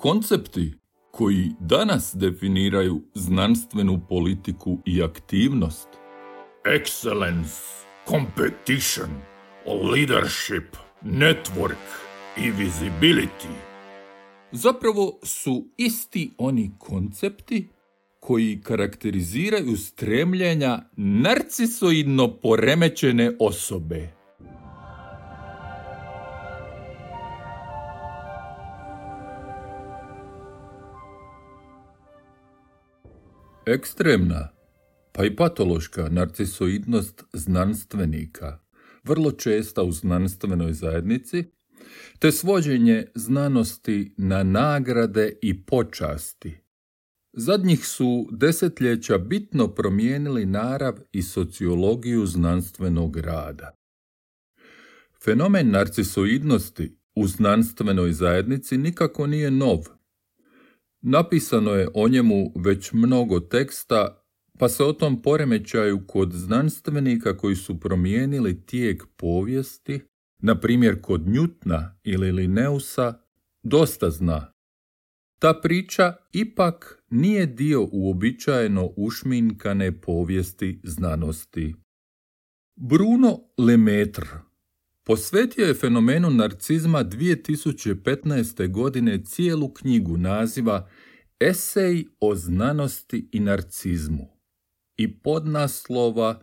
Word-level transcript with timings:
Koncepti 0.00 0.74
koji 1.10 1.52
danas 1.60 2.14
definiraju 2.14 3.02
znanstvenu 3.14 4.00
politiku 4.08 4.78
i 4.86 5.02
aktivnost. 5.02 5.88
Excellence, 6.64 7.84
competition, 8.08 9.08
leadership, 9.66 10.76
network 11.02 11.86
i 12.36 12.40
visibility. 12.40 13.54
Zapravo 14.52 15.18
su 15.22 15.66
isti 15.76 16.30
oni 16.38 16.70
koncepti 16.78 17.68
koji 18.20 18.60
karakteriziraju 18.64 19.76
stremljenja 19.76 20.78
narcisoidno 20.96 22.36
poremećene 22.42 23.32
osobe. 23.40 24.19
Ekstremna, 33.70 34.48
pa 35.12 35.24
i 35.24 35.36
patološka 35.36 36.08
narcisoidnost 36.08 37.24
znanstvenika, 37.32 38.58
vrlo 39.04 39.32
česta 39.32 39.82
u 39.82 39.92
znanstvenoj 39.92 40.72
zajednici, 40.72 41.44
te 42.18 42.32
svođenje 42.32 43.06
znanosti 43.14 44.14
na 44.16 44.42
nagrade 44.42 45.32
i 45.42 45.62
počasti. 45.62 46.58
Zadnjih 47.32 47.86
su 47.86 48.28
desetljeća 48.32 49.18
bitno 49.18 49.68
promijenili 49.68 50.46
narav 50.46 50.94
i 51.12 51.22
sociologiju 51.22 52.26
znanstvenog 52.26 53.16
rada. 53.16 53.74
Fenomen 55.24 55.70
narcisoidnosti 55.70 56.98
u 57.14 57.26
znanstvenoj 57.26 58.12
zajednici 58.12 58.78
nikako 58.78 59.26
nije 59.26 59.50
nov– 59.50 59.78
Napisano 61.02 61.70
je 61.70 61.88
o 61.94 62.08
njemu 62.08 62.52
već 62.56 62.92
mnogo 62.92 63.40
teksta, 63.40 64.24
pa 64.58 64.68
se 64.68 64.84
o 64.84 64.92
tom 64.92 65.22
poremećaju 65.22 66.06
kod 66.06 66.32
znanstvenika 66.32 67.36
koji 67.36 67.56
su 67.56 67.80
promijenili 67.80 68.66
tijek 68.66 69.06
povijesti, 69.16 70.00
na 70.42 70.60
primjer 70.60 71.00
kod 71.02 71.28
Njutna 71.28 71.98
ili 72.04 72.32
Lineusa, 72.32 73.14
dosta 73.62 74.10
zna. 74.10 74.52
Ta 75.38 75.54
priča 75.62 76.14
ipak 76.32 77.02
nije 77.10 77.46
dio 77.46 77.88
uobičajeno 77.92 78.90
ušminkane 78.96 80.00
povijesti 80.00 80.80
znanosti. 80.84 81.74
Bruno 82.76 83.40
Lemaitre 83.58 84.49
posvetio 85.10 85.66
je 85.66 85.74
fenomenu 85.74 86.30
narcizma 86.30 87.04
2015. 87.04 88.70
godine 88.70 89.24
cijelu 89.24 89.68
knjigu 89.68 90.16
naziva 90.16 90.88
Esej 91.40 92.04
o 92.20 92.34
znanosti 92.34 93.28
i 93.32 93.40
narcizmu 93.40 94.26
i 94.96 95.18
podnaslova 95.18 96.42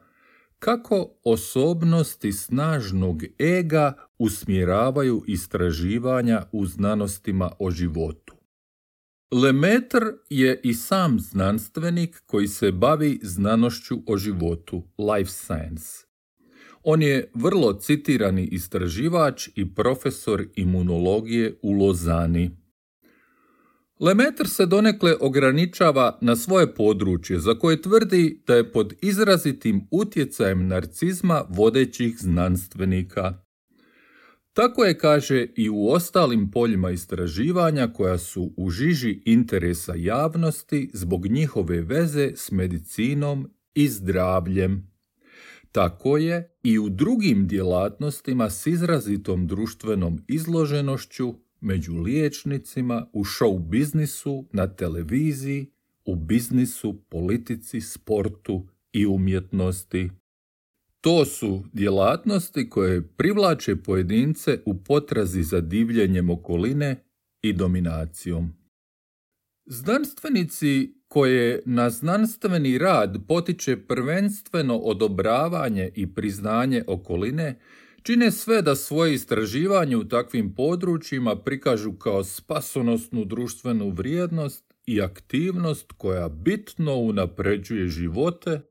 kako 0.60 1.20
osobnosti 1.24 2.32
snažnog 2.32 3.24
ega 3.40 3.94
usmjeravaju 4.18 5.24
istraživanja 5.28 6.46
u 6.52 6.66
znanostima 6.66 7.52
o 7.60 7.72
životu. 7.72 8.36
Lemaitre 9.44 10.06
je 10.30 10.62
i 10.64 10.74
sam 10.74 11.20
znanstvenik 11.20 12.22
koji 12.26 12.48
se 12.48 12.72
bavi 12.72 13.20
znanošću 13.24 13.96
o 14.08 14.18
životu, 14.18 14.84
life 14.98 15.32
science. 15.32 16.07
On 16.90 17.02
je 17.02 17.32
vrlo 17.34 17.74
citirani 17.74 18.46
istraživač 18.46 19.50
i 19.56 19.76
profesor 19.76 20.46
imunologije 20.56 21.60
u 21.62 21.72
Lozani. 21.72 22.52
Lemetr 24.00 24.48
se 24.48 24.66
donekle 24.66 25.16
ograničava 25.20 26.18
na 26.22 26.36
svoje 26.36 26.76
područje 26.76 27.40
za 27.40 27.54
koje 27.54 27.82
tvrdi 27.82 28.44
da 28.48 28.56
je 28.56 28.72
pod 28.72 28.94
izrazitim 29.02 29.88
utjecajem 29.92 30.68
narcizma 30.68 31.44
vodećih 31.50 32.16
znanstvenika. 32.20 33.34
Tako 34.54 34.84
je, 34.84 34.98
kaže, 34.98 35.48
i 35.56 35.70
u 35.70 35.90
ostalim 35.90 36.52
poljima 36.52 36.92
istraživanja 36.92 37.88
koja 37.94 38.18
su 38.18 38.54
u 38.58 38.70
žiži 38.70 39.22
interesa 39.26 39.94
javnosti 39.96 40.90
zbog 40.94 41.28
njihove 41.28 41.82
veze 41.82 42.32
s 42.36 42.52
medicinom 42.52 43.50
i 43.74 43.88
zdravljem. 43.88 44.97
Tako 45.78 46.18
je 46.18 46.52
i 46.64 46.80
u 46.80 46.90
drugim 46.90 47.48
djelatnostima 47.48 48.50
s 48.50 48.68
izrazitom 48.68 49.48
društvenom 49.48 50.20
izloženošću 50.28 51.34
među 51.62 51.96
liječnicima, 51.96 53.08
u 53.14 53.24
show 53.24 53.60
biznisu, 53.70 54.46
na 54.52 54.68
televiziji, 54.68 55.72
u 56.06 56.16
biznisu, 56.16 57.02
politici, 57.10 57.82
sportu 57.82 58.68
i 58.94 59.06
umjetnosti. 59.06 60.10
To 61.02 61.26
su 61.26 61.64
djelatnosti 61.74 62.70
koje 62.70 63.08
privlače 63.08 63.76
pojedince 63.76 64.60
u 64.66 64.84
potrazi 64.84 65.44
za 65.44 65.62
divljenjem 65.62 66.30
okoline 66.30 67.04
i 67.42 67.54
dominacijom. 67.54 68.54
Znanstvenici 69.66 70.97
koje 71.18 71.62
na 71.66 71.90
znanstveni 71.90 72.78
rad 72.78 73.18
potiče 73.28 73.78
prvenstveno 73.78 74.78
odobravanje 74.78 75.90
i 75.96 76.14
priznanje 76.14 76.84
okoline, 76.88 77.60
čine 78.04 78.32
sve 78.32 78.62
da 78.62 78.76
svoje 78.76 79.14
istraživanje 79.14 79.98
u 79.98 80.08
takvim 80.08 80.56
područjima 80.56 81.36
prikažu 81.36 81.94
kao 81.94 82.24
spasonosnu 82.24 83.26
društvenu 83.26 83.90
vrijednost 83.90 84.74
i 84.86 85.02
aktivnost 85.02 85.92
koja 85.98 86.30
bitno 86.30 86.96
unapređuje 86.96 87.88
živote 87.88 88.62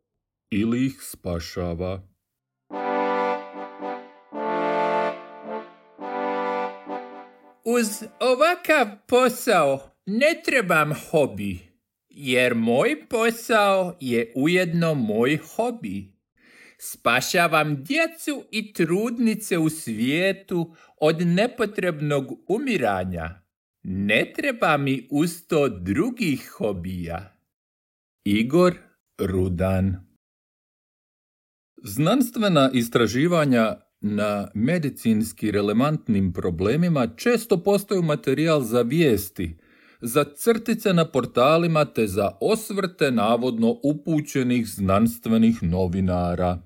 ili 0.50 0.86
ih 0.86 0.98
spašava. 1.00 2.08
Uz 7.64 7.86
ovakav 8.20 8.86
posao 9.08 9.90
ne 10.06 10.42
trebam 10.44 10.92
hobi, 11.10 11.65
jer 12.16 12.54
moj 12.54 13.08
posao 13.08 13.96
je 14.00 14.32
ujedno 14.36 14.94
moj 14.94 15.36
hobi. 15.36 16.12
Spašavam 16.78 17.84
djecu 17.84 18.44
i 18.50 18.72
trudnice 18.72 19.58
u 19.58 19.68
svijetu 19.68 20.74
od 21.00 21.26
nepotrebnog 21.26 22.32
umiranja. 22.48 23.42
Ne 23.82 24.32
treba 24.36 24.76
mi 24.76 25.08
usto 25.10 25.68
drugih 25.68 26.48
hobija. 26.48 27.38
Igor 28.24 28.74
Rudan 29.18 30.06
Znanstvena 31.82 32.70
istraživanja 32.72 33.76
na 34.00 34.48
medicinski 34.54 35.50
relevantnim 35.50 36.32
problemima 36.32 37.06
često 37.16 37.62
postaju 37.62 38.02
materijal 38.02 38.60
za 38.60 38.82
vijesti, 38.82 39.56
za 40.00 40.24
crtice 40.36 40.92
na 40.92 41.04
portalima 41.04 41.84
te 41.84 42.06
za 42.06 42.30
osvrte 42.40 43.10
navodno 43.10 43.76
upućenih 43.82 44.68
znanstvenih 44.68 45.62
novinara. 45.62 46.58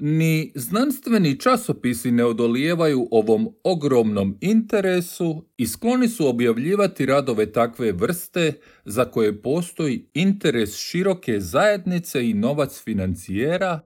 Ni 0.00 0.52
znanstveni 0.54 1.40
časopisi 1.40 2.10
ne 2.10 2.24
odolijevaju 2.24 3.08
ovom 3.10 3.48
ogromnom 3.64 4.38
interesu 4.40 5.44
i 5.56 5.66
skloni 5.66 6.08
su 6.08 6.28
objavljivati 6.28 7.06
radove 7.06 7.52
takve 7.52 7.92
vrste 7.92 8.52
za 8.84 9.04
koje 9.04 9.42
postoji 9.42 10.08
interes 10.14 10.76
široke 10.76 11.40
zajednice 11.40 12.30
i 12.30 12.34
novac 12.34 12.82
financijera, 12.84 13.80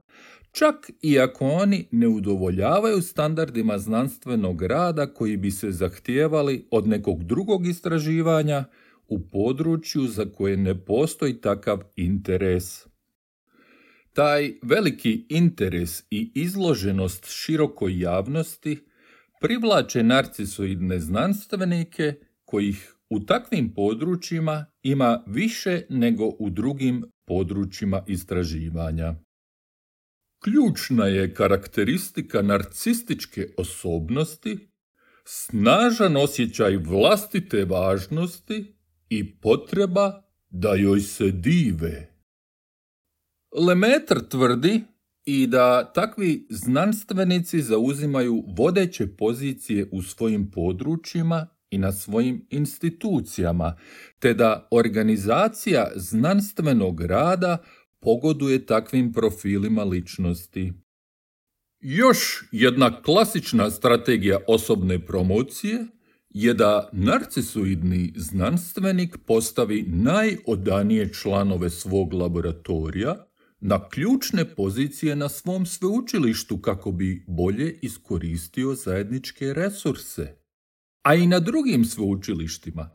čak 0.51 0.91
i 1.01 1.19
ako 1.19 1.45
oni 1.45 1.87
ne 1.91 2.07
udovoljavaju 2.07 3.01
standardima 3.01 3.77
znanstvenog 3.77 4.61
rada 4.61 5.13
koji 5.13 5.37
bi 5.37 5.51
se 5.51 5.71
zahtijevali 5.71 6.67
od 6.71 6.87
nekog 6.87 7.23
drugog 7.23 7.67
istraživanja 7.67 8.65
u 9.07 9.19
području 9.19 10.07
za 10.07 10.25
koje 10.25 10.57
ne 10.57 10.85
postoji 10.85 11.41
takav 11.41 11.83
interes. 11.95 12.87
Taj 14.13 14.53
veliki 14.63 15.25
interes 15.29 16.03
i 16.09 16.31
izloženost 16.35 17.25
širokoj 17.29 17.99
javnosti 17.99 18.79
privlače 19.41 20.03
narcisoidne 20.03 20.99
znanstvenike 20.99 22.13
kojih 22.45 22.95
u 23.09 23.19
takvim 23.19 23.73
područjima 23.73 24.65
ima 24.83 25.23
više 25.27 25.81
nego 25.89 26.25
u 26.39 26.49
drugim 26.49 27.03
područjima 27.25 28.03
istraživanja. 28.07 29.15
Ključna 30.43 31.05
je 31.05 31.33
karakteristika 31.33 32.41
narcističke 32.41 33.47
osobnosti, 33.57 34.57
snažan 35.25 36.17
osjećaj 36.17 36.77
vlastite 36.77 37.65
važnosti 37.65 38.75
i 39.09 39.39
potreba 39.39 40.23
da 40.49 40.75
joj 40.75 40.99
se 40.99 41.31
dive. 41.31 42.13
Lemetr 43.67 44.27
tvrdi 44.29 44.83
i 45.25 45.47
da 45.47 45.93
takvi 45.93 46.47
znanstvenici 46.49 47.61
zauzimaju 47.61 48.43
vodeće 48.57 49.07
pozicije 49.17 49.89
u 49.91 50.01
svojim 50.01 50.51
područjima 50.51 51.47
i 51.69 51.77
na 51.77 51.91
svojim 51.91 52.47
institucijama, 52.49 53.77
te 54.19 54.33
da 54.33 54.67
organizacija 54.71 55.91
znanstvenog 55.95 57.01
rada 57.01 57.57
pogoduje 58.01 58.65
takvim 58.65 59.13
profilima 59.13 59.83
ličnosti. 59.83 60.73
Još 61.79 62.43
jedna 62.51 63.01
klasična 63.01 63.71
strategija 63.71 64.39
osobne 64.47 65.05
promocije 65.05 65.85
je 66.29 66.53
da 66.53 66.89
narcisoidni 66.93 68.13
znanstvenik 68.15 69.17
postavi 69.25 69.85
najodanije 69.87 71.13
članove 71.13 71.69
svog 71.69 72.13
laboratorija 72.13 73.27
na 73.59 73.89
ključne 73.89 74.55
pozicije 74.55 75.15
na 75.15 75.29
svom 75.29 75.65
sveučilištu 75.65 76.57
kako 76.57 76.91
bi 76.91 77.25
bolje 77.27 77.79
iskoristio 77.81 78.75
zajedničke 78.75 79.53
resurse, 79.53 80.35
a 81.03 81.15
i 81.15 81.27
na 81.27 81.39
drugim 81.39 81.85
sveučilištima 81.85 82.89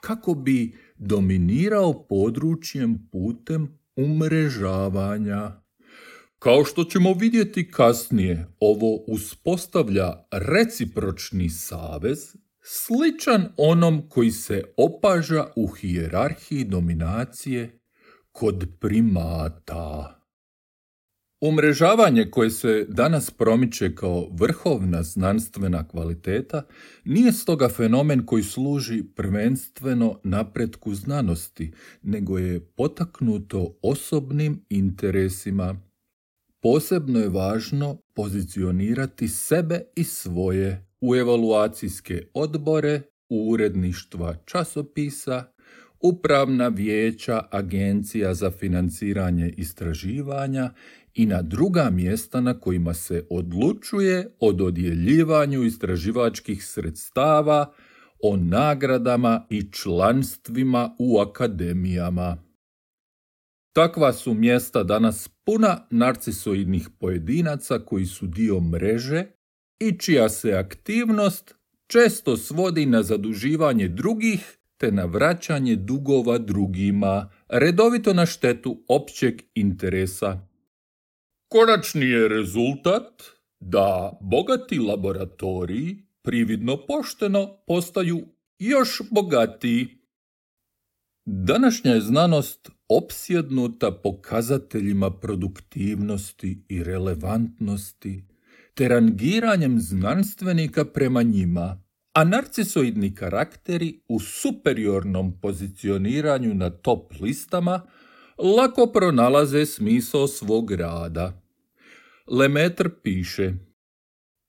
kako 0.00 0.34
bi 0.34 0.76
dominirao 0.96 2.06
područjem 2.08 3.08
putem 3.12 3.78
umrežavanja. 3.98 5.52
Kao 6.38 6.64
što 6.64 6.84
ćemo 6.84 7.12
vidjeti 7.12 7.70
kasnije, 7.70 8.46
ovo 8.60 8.96
uspostavlja 8.96 10.12
recipročni 10.32 11.48
savez 11.50 12.18
sličan 12.62 13.48
onom 13.56 14.08
koji 14.08 14.30
se 14.30 14.62
opaža 14.76 15.46
u 15.56 15.66
hijerarhiji 15.66 16.64
dominacije 16.64 17.80
kod 18.32 18.68
primata. 18.80 20.17
Umrežavanje 21.40 22.30
koje 22.30 22.50
se 22.50 22.86
danas 22.88 23.30
promiče 23.30 23.94
kao 23.94 24.28
vrhovna 24.32 25.02
znanstvena 25.02 25.88
kvaliteta 25.88 26.62
nije 27.04 27.32
stoga 27.32 27.68
fenomen 27.68 28.26
koji 28.26 28.42
služi 28.42 29.02
prvenstveno 29.16 30.20
napretku 30.24 30.94
znanosti, 30.94 31.72
nego 32.02 32.38
je 32.38 32.60
potaknuto 32.60 33.78
osobnim 33.82 34.64
interesima. 34.68 35.80
Posebno 36.62 37.18
je 37.18 37.28
važno 37.28 37.96
pozicionirati 38.14 39.28
sebe 39.28 39.80
i 39.96 40.04
svoje 40.04 40.86
u 41.00 41.16
evaluacijske 41.16 42.22
odbore, 42.34 43.00
u 43.28 43.50
uredništva 43.50 44.34
časopisa, 44.44 45.44
upravna 46.00 46.68
vijeća 46.68 47.42
agencija 47.50 48.34
za 48.34 48.50
financiranje 48.50 49.54
istraživanja 49.56 50.70
i 51.18 51.26
na 51.26 51.42
druga 51.42 51.90
mjesta 51.90 52.40
na 52.40 52.60
kojima 52.60 52.94
se 52.94 53.26
odlučuje 53.30 54.30
o 54.40 54.52
dodjeljivanju 54.52 55.64
istraživačkih 55.64 56.64
sredstava, 56.64 57.72
o 58.22 58.36
nagradama 58.36 59.46
i 59.50 59.72
članstvima 59.72 60.96
u 60.98 61.18
akademijama. 61.18 62.36
Takva 63.72 64.12
su 64.12 64.34
mjesta 64.34 64.82
danas 64.82 65.28
puna 65.44 65.86
narcisoidnih 65.90 66.88
pojedinaca 66.98 67.78
koji 67.78 68.06
su 68.06 68.26
dio 68.26 68.60
mreže 68.60 69.24
i 69.80 69.98
čija 69.98 70.28
se 70.28 70.52
aktivnost 70.52 71.54
često 71.86 72.36
svodi 72.36 72.86
na 72.86 73.02
zaduživanje 73.02 73.88
drugih 73.88 74.58
te 74.76 74.92
na 74.92 75.04
vraćanje 75.04 75.76
dugova 75.76 76.38
drugima, 76.38 77.30
redovito 77.48 78.14
na 78.14 78.26
štetu 78.26 78.84
općeg 78.88 79.42
interesa. 79.54 80.47
Konačni 81.48 82.06
je 82.06 82.28
rezultat 82.28 83.22
da 83.60 84.18
bogati 84.20 84.78
laboratoriji 84.78 85.96
prividno 86.22 86.76
pošteno 86.86 87.56
postaju 87.66 88.20
još 88.58 89.02
bogatiji. 89.10 89.88
Današnja 91.26 91.90
je 91.92 92.00
znanost 92.00 92.70
opsjednuta 92.88 93.92
pokazateljima 93.92 95.10
produktivnosti 95.10 96.64
i 96.68 96.84
relevantnosti, 96.84 98.24
te 98.74 98.88
rangiranjem 98.88 99.80
znanstvenika 99.80 100.84
prema 100.84 101.22
njima, 101.22 101.82
a 102.12 102.24
narcisoidni 102.24 103.14
karakteri 103.14 104.00
u 104.08 104.20
superiornom 104.20 105.40
pozicioniranju 105.40 106.54
na 106.54 106.70
top 106.70 107.12
listama 107.20 107.82
lako 108.38 108.86
pronalaze 108.86 109.66
smisao 109.66 110.26
svog 110.26 110.70
rada. 110.70 111.42
Lemetr 112.26 112.88
piše 113.02 113.52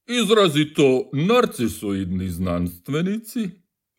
Izrazito 0.07 1.09
narcisoidni 1.13 2.29
znanstvenici 2.29 3.49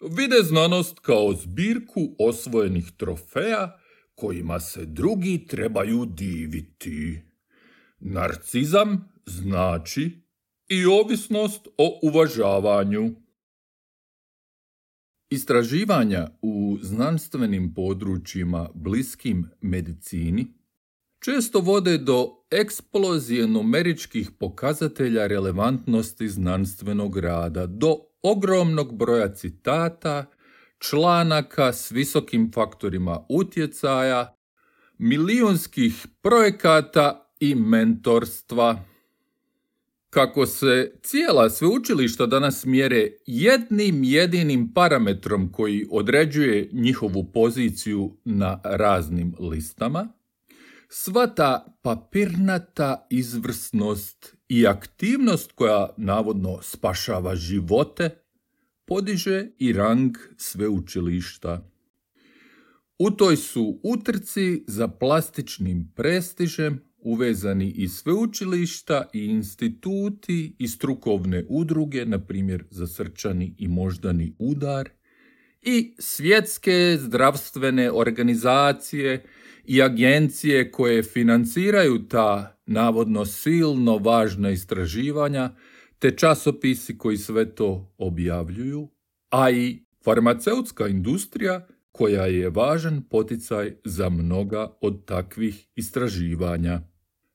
vide 0.01 0.43
znanost 0.43 0.99
kao 0.99 1.33
zbirku 1.33 2.01
osvojenih 2.19 2.93
trofeja 2.97 3.81
kojima 4.15 4.61
se 4.61 4.87
drugi 4.87 5.47
trebaju 5.47 6.05
diviti. 6.05 7.23
Narcizam 7.99 9.13
znači 9.27 10.21
i 10.69 10.87
ovisnost 10.87 11.69
o 11.79 11.99
uvažavanju. 12.03 13.15
Istraživanja 15.31 16.29
u 16.43 16.79
znanstvenim 16.82 17.75
područjima 17.75 18.69
bliskim 18.75 19.50
medicini 19.61 20.47
često 21.25 21.61
vode 21.61 21.99
do 21.99 22.29
eksplozije 22.50 23.47
numeričkih 23.47 24.31
pokazatelja 24.38 25.27
relevantnosti 25.27 26.29
znanstvenog 26.29 27.19
rada, 27.19 27.67
do 27.67 27.97
ogromnog 28.23 28.97
broja 28.97 29.35
citata, 29.35 30.25
članaka 30.79 31.73
s 31.73 31.91
visokim 31.91 32.50
faktorima 32.55 33.21
utjecaja, 33.29 34.37
milijunskih 34.99 36.06
projekata 36.23 37.32
i 37.41 37.55
mentorstva 37.55 38.85
kako 40.11 40.46
se 40.46 40.93
cijela 41.03 41.51
sveučilišta 41.51 42.27
danas 42.27 42.65
mjere 42.65 43.11
jednim 43.27 44.05
jedinim 44.05 44.73
parametrom 44.75 45.53
koji 45.53 45.87
određuje 45.91 46.69
njihovu 46.73 47.32
poziciju 47.32 48.17
na 48.25 48.61
raznim 48.65 49.34
listama, 49.39 50.08
sva 50.89 51.27
ta 51.27 51.79
papirnata 51.82 53.06
izvrsnost 53.11 54.37
i 54.49 54.67
aktivnost 54.67 55.53
koja 55.53 55.89
navodno 55.96 56.58
spašava 56.63 57.37
živote, 57.37 58.11
podiže 58.84 59.46
i 59.58 59.73
rang 59.73 60.17
sveučilišta. 60.37 61.70
U 62.99 63.11
toj 63.11 63.37
su 63.37 63.81
utrci 63.82 64.65
za 64.67 64.89
plastičnim 64.89 65.93
prestižem 65.96 66.90
uvezani 67.03 67.71
i 67.71 67.89
sveučilišta 67.89 69.09
i 69.13 69.25
instituti 69.25 70.57
i 70.59 70.69
strukovne 70.69 71.45
udruge, 71.49 72.07
na 72.07 72.19
primjer 72.19 72.65
za 72.71 72.87
srčani 72.87 73.55
i 73.59 73.69
moždani 73.69 74.35
udar, 74.39 74.89
i 75.63 75.95
svjetske 75.99 76.97
zdravstvene 77.01 77.91
organizacije 77.93 79.25
i 79.65 79.83
agencije 79.83 80.71
koje 80.71 81.03
financiraju 81.03 82.09
ta 82.09 82.61
navodno 82.67 83.25
silno 83.25 83.99
važna 83.99 84.51
istraživanja, 84.51 85.55
te 85.99 86.11
časopisi 86.11 86.99
koji 86.99 87.17
sve 87.17 87.55
to 87.55 87.95
objavljuju, 87.99 88.89
a 89.31 89.51
i 89.51 89.85
farmaceutska 90.05 90.89
industrija 90.89 91.67
koja 91.93 92.27
je 92.27 92.51
važan 92.51 93.03
poticaj 93.03 93.77
za 93.85 94.09
mnoga 94.09 94.77
od 94.81 95.05
takvih 95.05 95.67
istraživanja. 95.75 96.81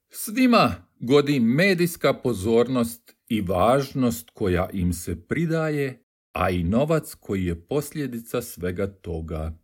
Svima 0.09 0.75
godi 0.99 1.39
medijska 1.39 2.13
pozornost 2.13 3.15
i 3.27 3.41
važnost 3.41 4.29
koja 4.33 4.69
im 4.73 4.93
se 4.93 5.27
pridaje, 5.27 6.03
a 6.33 6.49
i 6.49 6.63
novac 6.63 7.13
koji 7.19 7.45
je 7.45 7.67
posljedica 7.67 8.41
svega 8.41 8.87
toga. 8.87 9.57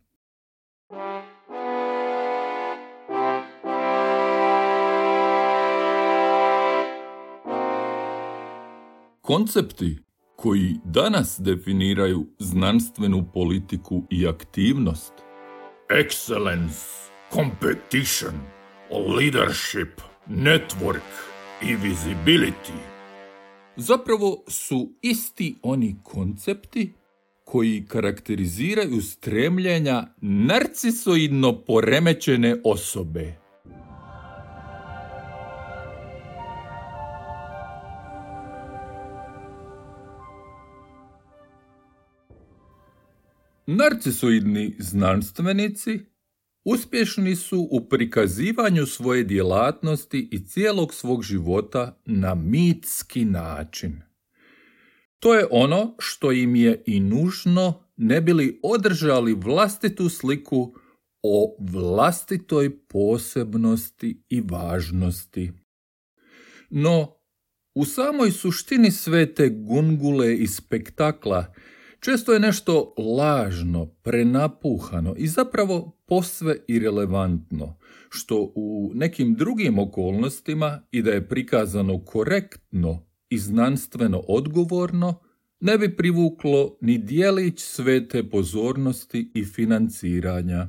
Koncepti 9.20 9.98
koji 10.42 10.74
danas 10.84 11.40
definiraju 11.40 12.26
znanstvenu 12.38 13.24
politiku 13.34 14.02
i 14.10 14.26
aktivnost. 14.26 15.12
Excellence, 15.88 17.10
competition, 17.32 18.34
leadership– 18.90 20.00
network 20.28 21.10
i 21.62 21.76
visibility 21.76 22.92
zapravo 23.76 24.44
su 24.48 24.92
isti 25.02 25.54
oni 25.62 25.96
koncepti 26.02 26.92
koji 27.44 27.84
karakteriziraju 27.88 29.00
stremljenja 29.00 30.06
narcisoidno 30.20 31.64
poremećene 31.64 32.56
osobe. 32.64 33.41
Narcisoidni 43.66 44.76
znanstvenici 44.78 46.00
uspješni 46.64 47.36
su 47.36 47.68
u 47.70 47.88
prikazivanju 47.88 48.86
svoje 48.86 49.24
djelatnosti 49.24 50.28
i 50.32 50.46
cijelog 50.46 50.94
svog 50.94 51.22
života 51.22 52.00
na 52.06 52.34
mitski 52.34 53.24
način. 53.24 54.02
To 55.18 55.34
je 55.34 55.46
ono 55.50 55.94
što 55.98 56.32
im 56.32 56.56
je 56.56 56.82
i 56.86 57.00
nužno 57.00 57.84
ne 57.96 58.20
bili 58.20 58.60
održali 58.62 59.34
vlastitu 59.34 60.08
sliku 60.08 60.74
o 61.22 61.56
vlastitoj 61.60 62.86
posebnosti 62.86 64.24
i 64.28 64.40
važnosti. 64.40 65.52
No, 66.70 67.16
u 67.74 67.84
samoj 67.84 68.30
suštini 68.30 68.90
sve 68.90 69.34
te 69.34 69.48
gungule 69.48 70.36
i 70.36 70.46
spektakla 70.46 71.54
često 72.04 72.32
je 72.32 72.40
nešto 72.40 72.94
lažno, 73.18 73.86
prenapuhano 73.86 75.14
i 75.16 75.28
zapravo 75.28 75.98
posve 76.06 76.56
irelevantno, 76.68 77.78
što 78.08 78.52
u 78.54 78.90
nekim 78.94 79.34
drugim 79.34 79.78
okolnostima 79.78 80.82
i 80.90 81.02
da 81.02 81.10
je 81.10 81.28
prikazano 81.28 82.04
korektno 82.04 83.06
i 83.28 83.38
znanstveno 83.38 84.18
odgovorno, 84.28 85.20
ne 85.60 85.78
bi 85.78 85.96
privuklo 85.96 86.76
ni 86.80 86.98
dijelić 86.98 87.60
svete 87.60 88.30
pozornosti 88.30 89.30
i 89.34 89.44
financiranja. 89.44 90.68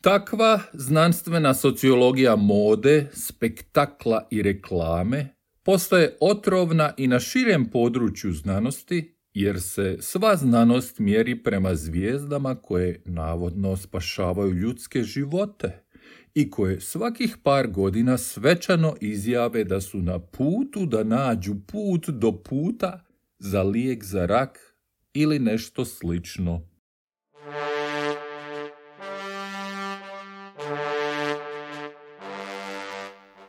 Takva 0.00 0.60
znanstvena 0.72 1.54
sociologija 1.54 2.36
mode, 2.36 3.10
spektakla 3.12 4.28
i 4.30 4.42
reklame 4.42 5.28
postaje 5.62 6.16
otrovna 6.20 6.92
i 6.96 7.06
na 7.06 7.20
širem 7.20 7.70
području 7.70 8.32
znanosti 8.32 9.21
jer 9.34 9.60
se 9.60 9.96
sva 10.00 10.36
znanost 10.36 10.98
mjeri 10.98 11.42
prema 11.42 11.74
zvijezdama 11.74 12.54
koje 12.54 13.02
navodno 13.04 13.76
spašavaju 13.76 14.52
ljudske 14.52 15.02
živote 15.02 15.82
i 16.34 16.50
koje 16.50 16.80
svakih 16.80 17.36
par 17.42 17.66
godina 17.66 18.18
svečano 18.18 18.94
izjave 19.00 19.64
da 19.64 19.80
su 19.80 19.98
na 19.98 20.18
putu 20.18 20.86
da 20.86 21.04
nađu 21.04 21.54
put 21.66 22.08
do 22.08 22.32
puta 22.32 23.04
za 23.38 23.62
lijek 23.62 24.04
za 24.04 24.26
rak 24.26 24.76
ili 25.14 25.38
nešto 25.38 25.84
slično. 25.84 26.60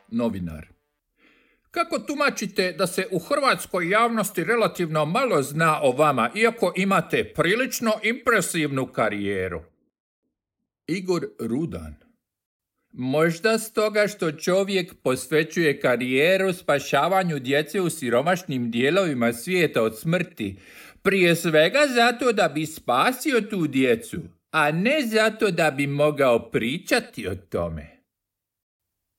Novinar 0.07 0.72
kako 1.73 1.99
tumačite 1.99 2.71
da 2.71 2.87
se 2.87 3.07
u 3.11 3.19
hrvatskoj 3.19 3.89
javnosti 3.89 4.43
relativno 4.43 5.05
malo 5.05 5.41
zna 5.41 5.79
o 5.81 5.91
vama, 5.91 6.31
iako 6.35 6.73
imate 6.75 7.23
prilično 7.23 7.91
impresivnu 8.03 8.87
karijeru? 8.87 9.61
Igor 10.87 11.27
Rudan 11.39 11.95
Možda 12.91 13.57
stoga 13.57 14.07
što 14.07 14.31
čovjek 14.31 14.93
posvećuje 15.03 15.79
karijeru 15.79 16.53
spašavanju 16.53 17.39
djece 17.39 17.81
u 17.81 17.89
siromašnim 17.89 18.71
dijelovima 18.71 19.33
svijeta 19.33 19.83
od 19.83 19.99
smrti, 19.99 20.55
prije 21.01 21.35
svega 21.35 21.79
zato 21.95 22.31
da 22.31 22.47
bi 22.47 22.65
spasio 22.65 23.41
tu 23.41 23.67
djecu, 23.67 24.17
a 24.51 24.71
ne 24.71 25.01
zato 25.05 25.51
da 25.51 25.71
bi 25.71 25.87
mogao 25.87 26.51
pričati 26.51 27.27
o 27.27 27.35
tome. 27.35 27.92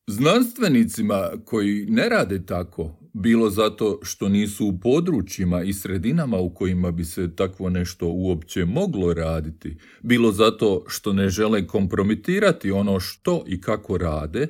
Znanstvenicima 0.06 1.30
koji 1.44 1.87
ne 1.87 2.08
rade 2.08 2.46
tako, 2.46 2.99
bilo 3.12 3.50
zato 3.50 4.00
što 4.02 4.28
nisu 4.28 4.66
u 4.66 4.78
područjima 4.80 5.62
i 5.62 5.73
sredinama 5.73 6.38
u 6.38 6.54
kojima 6.54 6.90
bi 6.90 7.04
se 7.04 7.37
takvo 7.37 7.70
nešto 7.70 8.08
uopće 8.08 8.64
moglo 8.64 9.14
raditi, 9.14 9.76
bilo 10.02 10.32
zato 10.32 10.84
što 10.88 11.12
ne 11.12 11.28
žele 11.28 11.66
kompromitirati 11.66 12.70
ono 12.70 13.00
što 13.00 13.44
i 13.46 13.61
kako 13.61 13.99
rade, 13.99 14.46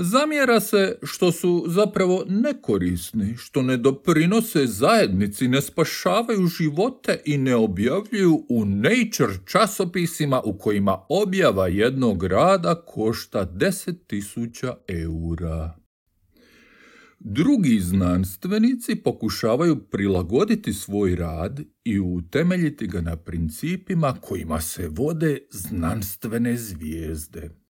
Zamjera 0.00 0.60
se 0.60 0.98
što 1.02 1.32
su 1.32 1.64
zapravo 1.68 2.24
nekorisni, 2.28 3.34
što 3.36 3.62
ne 3.62 3.76
doprinose 3.76 4.66
zajednici, 4.66 5.48
ne 5.48 5.62
spašavaju 5.62 6.46
živote 6.46 7.22
i 7.24 7.38
ne 7.38 7.54
objavljuju 7.54 8.46
u 8.48 8.64
Nature 8.64 9.34
časopisima 9.46 10.40
u 10.44 10.58
kojima 10.58 10.98
objava 11.08 11.68
jednog 11.68 12.24
rada 12.24 12.74
košta 12.86 13.46
10.000 13.54 14.74
eura. 14.88 15.78
Drugi 17.18 17.80
znanstvenici 17.80 18.94
pokušavaju 18.94 19.76
prilagoditi 19.76 20.72
svoj 20.72 21.16
rad 21.16 21.60
i 21.84 22.00
utemeljiti 22.00 22.86
ga 22.86 23.00
na 23.00 23.16
principima 23.16 24.16
kojima 24.20 24.60
se 24.60 24.88
vode 24.88 25.38
znanstvene 25.50 26.56
zvijezde. 26.56 27.67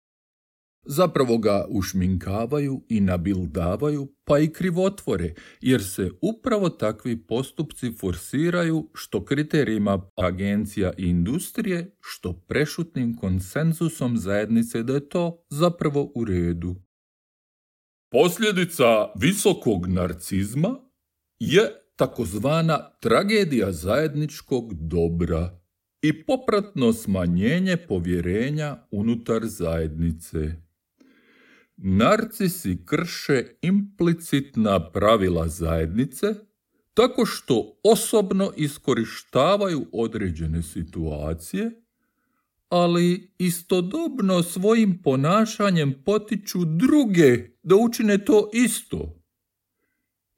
Zapravo 0.90 1.38
ga 1.38 1.66
ušminkavaju 1.70 2.82
i 2.90 3.02
nabildavaju, 3.02 4.08
pa 4.24 4.40
i 4.40 4.48
krivotvore, 4.54 5.34
jer 5.62 5.84
se 5.84 6.12
upravo 6.22 6.70
takvi 6.70 7.28
postupci 7.28 7.92
forsiraju 7.92 8.90
što 8.94 9.26
kriterijima 9.26 10.10
agencija 10.16 10.94
i 10.98 11.04
industrije, 11.04 11.96
što 12.02 12.34
prešutnim 12.34 13.18
konsenzusom 13.18 14.18
zajednice 14.18 14.84
da 14.84 14.94
je 14.94 15.10
to 15.10 15.46
zapravo 15.50 16.12
u 16.16 16.26
redu. 16.26 16.76
Posljedica 18.12 19.12
visokog 19.16 19.88
narcizma 19.88 20.80
je 21.40 21.62
takozvana 21.96 22.90
tragedija 23.00 23.72
zajedničkog 23.72 24.74
dobra 24.74 25.60
i 26.02 26.26
popratno 26.26 26.94
smanjenje 26.94 27.78
povjerenja 27.78 28.78
unutar 28.92 29.42
zajednice. 29.46 30.67
Narcisi 31.78 32.78
krše 32.86 33.44
implicitna 33.62 34.92
pravila 34.92 35.48
zajednice 35.48 36.28
tako 36.94 37.26
što 37.26 37.80
osobno 37.84 38.52
iskorištavaju 38.56 39.86
određene 39.92 40.64
situacije, 40.64 41.72
ali 42.70 43.32
istodobno 43.38 44.44
svojim 44.44 45.02
ponašanjem 45.04 45.94
potiču 46.06 46.66
druge 46.66 47.50
da 47.64 47.76
učine 47.76 48.26
to 48.26 48.50
isto. 48.54 49.24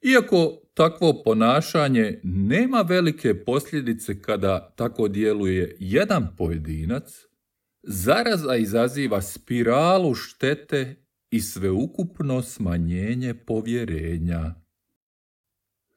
Iako 0.02 0.60
takvo 0.74 1.22
ponašanje 1.24 2.20
nema 2.24 2.80
velike 2.80 3.44
posljedice 3.44 4.22
kada 4.22 4.74
tako 4.76 5.08
djeluje 5.08 5.76
jedan 5.78 6.36
pojedinac, 6.36 7.12
zaraza 7.82 8.56
izaziva 8.56 9.22
spiralu 9.22 10.14
štete 10.14 11.06
i 11.30 11.40
sveukupno 11.40 12.42
smanjenje 12.42 13.34
povjerenja. 13.34 14.54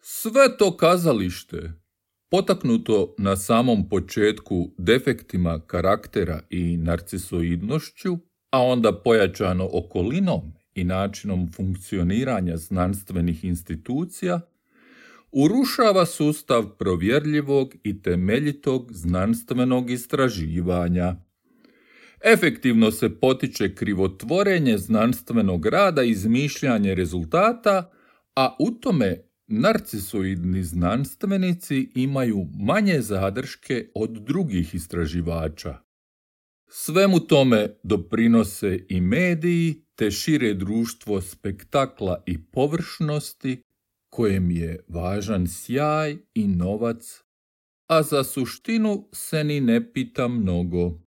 Sve 0.02 0.58
to 0.58 0.78
kazalište, 0.78 1.72
potaknuto 2.30 3.16
na 3.18 3.36
samom 3.36 3.90
početku 3.90 4.72
defektima 4.78 5.60
karaktera 5.68 6.42
i 6.50 6.78
narcisoidnošću, 6.78 8.18
a 8.50 8.62
onda 8.62 9.02
pojačano 9.04 9.70
okolinom 9.74 10.54
i 10.76 10.84
načinom 10.84 11.52
funkcioniranja 11.52 12.58
znanstvenih 12.58 13.46
institucija, 13.46 14.42
urušava 15.32 16.06
sustav 16.06 16.70
provjerljivog 16.78 17.76
i 17.84 18.02
temeljitog 18.02 18.94
znanstvenog 18.94 19.90
istraživanja 19.90 21.16
Efektivno 22.24 22.92
se 22.92 23.20
potiče 23.20 23.76
krivotvorenje 23.76 24.78
znanstvenog 24.78 25.66
rada 25.66 26.04
i 26.04 26.10
izmišljanje 26.10 26.96
rezultata, 26.96 27.92
a 28.36 28.56
u 28.60 28.72
tome 28.72 29.18
narcisoidni 29.48 30.64
znanstvenici 30.64 31.92
imaju 31.96 32.48
manje 32.60 33.02
zadrške 33.02 33.88
od 33.96 34.10
drugih 34.10 34.76
istraživača. 34.76 35.78
Svemu 36.68 37.20
tome 37.20 37.68
doprinose 37.84 38.80
i 38.90 39.02
mediji 39.02 39.86
te 39.96 40.12
šire 40.12 40.54
društvo 40.54 41.22
spektakla 41.22 42.24
i 42.26 42.46
površnosti 42.46 43.62
kojem 44.10 44.52
je 44.52 44.86
važan 44.88 45.48
sjaj 45.48 46.18
i 46.34 46.48
novac, 46.48 47.22
a 47.88 48.04
za 48.04 48.24
suštinu 48.24 49.10
se 49.14 49.44
ni 49.44 49.62
ne 49.62 49.94
pita 49.94 50.28
mnogo. 50.28 51.03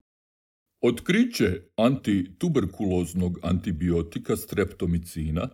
Otkriće 0.86 1.62
antituberkuloznog 1.76 3.40
antibiotika 3.44 4.36
streptomicina 4.36 5.50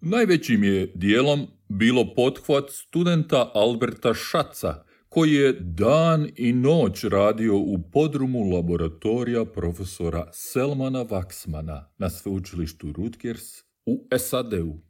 najvećim 0.00 0.64
je 0.64 0.92
dijelom 0.94 1.46
bilo 1.68 2.14
pothvat 2.14 2.64
studenta 2.70 3.50
Alberta 3.54 4.14
Šaca, 4.14 4.84
koji 5.08 5.32
je 5.32 5.52
dan 5.60 6.28
i 6.36 6.52
noć 6.52 7.04
radio 7.04 7.56
u 7.56 7.78
podrumu 7.92 8.50
laboratorija 8.50 9.44
profesora 9.44 10.30
Selmana 10.32 11.02
Vaksmana 11.02 11.90
na 11.98 12.10
sveučilištu 12.10 12.92
Rutgers 12.92 13.44
u 13.86 14.06
SAD-u. 14.18 14.80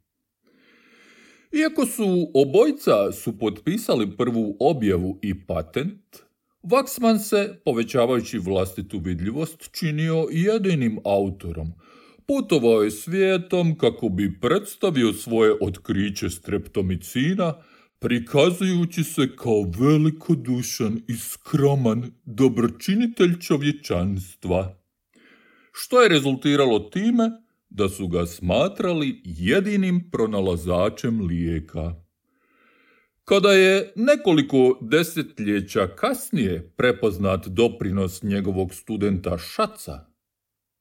Iako 1.51 1.85
su 1.85 2.31
obojca 2.33 3.11
su 3.11 3.39
potpisali 3.39 4.17
prvu 4.17 4.57
objavu 4.59 5.19
i 5.21 5.45
patent, 5.45 6.25
Vaksman 6.71 7.19
se, 7.19 7.59
povećavajući 7.65 8.39
vlastitu 8.39 8.99
vidljivost, 8.99 9.69
činio 9.71 10.27
jedinim 10.31 10.99
autorom. 11.03 11.73
Putovao 12.27 12.83
je 12.83 12.91
svijetom 12.91 13.77
kako 13.77 14.09
bi 14.09 14.39
predstavio 14.39 15.13
svoje 15.13 15.53
otkriće 15.61 16.29
streptomicina, 16.29 17.53
prikazujući 17.99 19.03
se 19.03 19.35
kao 19.35 19.71
velikodušan 19.79 21.01
i 21.07 21.17
skroman 21.17 22.11
dobročinitelj 22.25 23.39
čovječanstva. 23.39 24.77
Što 25.71 26.01
je 26.01 26.09
rezultiralo 26.09 26.79
time 26.79 27.31
da 27.69 27.89
su 27.89 28.07
ga 28.07 28.25
smatrali 28.25 29.21
jedinim 29.25 30.09
pronalazačem 30.11 31.21
lijeka. 31.21 32.04
Kada 33.25 33.51
je 33.51 33.93
nekoliko 33.95 34.77
desetljeća 34.81 35.87
kasnije 35.87 36.73
prepoznat 36.77 37.47
doprinos 37.47 38.23
njegovog 38.23 38.73
studenta 38.73 39.37
Šaca, 39.37 40.05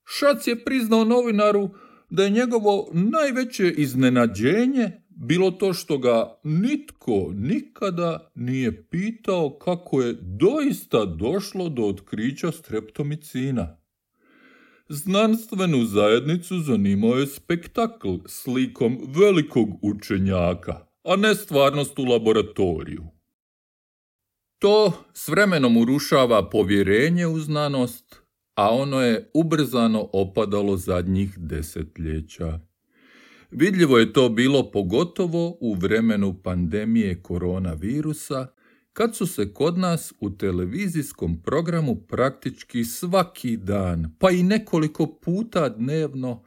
Šac 0.05 0.47
je 0.47 0.65
priznao 0.65 1.05
novinaru 1.05 1.71
da 2.11 2.25
je 2.25 2.31
njegovo 2.31 2.91
najveće 2.93 3.71
iznenađenje 3.71 4.91
bilo 5.09 5.51
to 5.51 5.73
što 5.73 5.99
ga 5.99 6.41
nitko 6.43 7.33
nikada 7.35 8.31
nije 8.35 8.89
pitao 8.89 9.59
kako 9.59 10.03
je 10.03 10.13
doista 10.21 11.05
došlo 11.05 11.69
do 11.69 11.83
otkrića 11.83 12.53
streptomicina. 12.53 13.77
Znanstvenu 14.89 15.85
zajednicu 15.85 16.59
zanimao 16.59 17.15
je 17.15 17.27
spektakl 17.27 18.15
slikom 18.27 18.99
velikog 19.17 19.69
učenjaka, 19.83 20.87
a 21.05 21.17
ne 21.17 21.35
stvarnost 21.35 21.99
u 21.99 22.05
laboratoriju. 22.05 23.03
To 24.59 24.93
s 25.15 25.29
vremenom 25.29 25.77
urušava 25.77 26.51
povjerenje 26.51 27.27
u 27.27 27.41
znanost, 27.41 28.17
a 28.55 28.75
ono 28.75 29.01
je 29.01 29.31
ubrzano 29.35 30.09
opadalo 30.13 30.77
zadnjih 30.77 31.39
desetljeća. 31.39 32.61
Vidljivo 33.51 33.99
je 33.99 34.13
to 34.13 34.29
bilo 34.29 34.71
pogotovo 34.71 35.57
u 35.61 35.75
vremenu 35.75 36.43
pandemije 36.43 37.23
koronavirusa, 37.23 38.47
kad 38.93 39.17
su 39.17 39.27
se 39.27 39.55
kod 39.55 39.79
nas 39.79 40.13
u 40.21 40.31
televizijskom 40.31 41.43
programu 41.43 41.97
praktički 41.97 42.85
svaki 42.85 43.57
dan, 43.57 44.17
pa 44.19 44.31
i 44.31 44.43
nekoliko 44.43 45.07
puta 45.07 45.69
dnevno, 45.69 46.43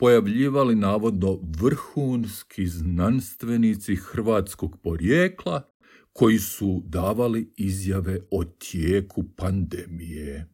pojavljivali 0.00 0.74
navodno 0.74 1.38
vrhunski 1.60 2.66
znanstvenici 2.66 3.96
hrvatskog 3.96 4.78
porijekla 4.82 5.72
koji 6.12 6.38
su 6.38 6.82
davali 6.86 7.52
izjave 7.56 8.20
o 8.30 8.44
tijeku 8.44 9.24
pandemije. 9.36 10.48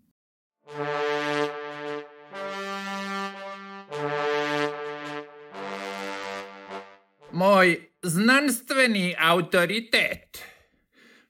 Moj 7.33 7.91
znanstveni 8.03 9.15
autoritet 9.19 10.39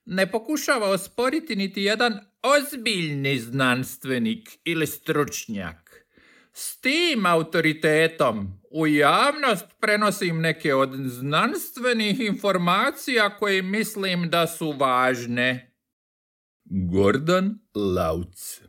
ne 0.04 0.30
pokušava 0.30 0.90
osporiti 0.90 1.56
niti 1.56 1.82
jedan 1.82 2.20
ozbiljni 2.42 3.38
znanstvenik 3.38 4.58
ili 4.64 4.86
stručnjak. 4.86 5.85
S 6.58 6.80
tim 6.80 7.26
autoritetom 7.26 8.60
u 8.70 8.86
javnost 8.86 9.64
prenosim 9.80 10.40
neke 10.40 10.74
od 10.74 10.94
znanstvenih 10.94 12.20
informacija 12.20 13.36
koje 13.36 13.62
mislim 13.62 14.30
da 14.30 14.46
su 14.46 14.72
važne. 14.72 15.74
Gordan 16.64 17.58
Lauc 17.74 18.60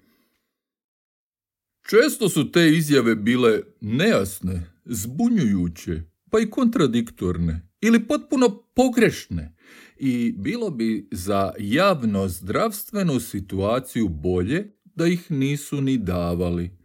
Često 1.89 2.29
su 2.29 2.51
te 2.51 2.67
izjave 2.67 3.15
bile 3.15 3.61
nejasne, 3.81 4.63
zbunjujuće, 4.85 6.01
pa 6.31 6.39
i 6.39 6.49
kontradiktorne 6.49 7.69
ili 7.81 8.07
potpuno 8.07 8.63
pogrešne 8.75 9.55
i 9.97 10.33
bilo 10.37 10.69
bi 10.69 11.07
za 11.11 11.53
javno 11.59 12.27
zdravstvenu 12.27 13.19
situaciju 13.19 14.07
bolje 14.07 14.71
da 14.85 15.07
ih 15.07 15.31
nisu 15.31 15.81
ni 15.81 15.97
davali. 15.97 16.76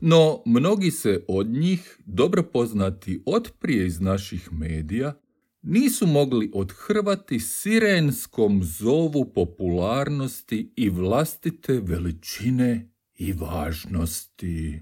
No, 0.00 0.42
mnogi 0.46 0.90
se 0.90 1.24
od 1.28 1.46
njih, 1.46 1.98
dobro 2.06 2.42
poznati 2.42 3.22
od 3.26 3.52
prije 3.58 3.86
iz 3.86 4.00
naših 4.00 4.52
medija, 4.52 5.14
nisu 5.62 6.06
mogli 6.06 6.50
odhrvati 6.54 7.40
sirenskom 7.40 8.64
zovu 8.64 9.32
popularnosti 9.34 10.72
i 10.76 10.90
vlastite 10.90 11.80
veličine 11.80 12.90
i 13.18 13.32
važnosti. 13.32 14.80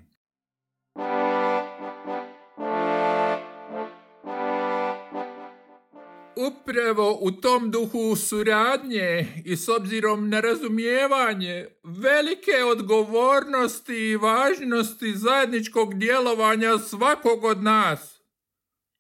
Upravo 6.47 7.19
u 7.21 7.31
tom 7.31 7.71
duhu 7.71 8.17
suradnje 8.17 9.43
i 9.45 9.57
s 9.57 9.69
obzirom 9.69 10.29
na 10.29 10.41
razumijevanje 10.41 11.67
velike 11.85 12.65
odgovornosti 12.65 13.95
i 13.95 14.17
važnosti 14.17 15.13
zajedničkog 15.17 15.99
djelovanja 15.99 16.79
svakog 16.79 17.45
od 17.45 17.63
nas. 17.63 18.21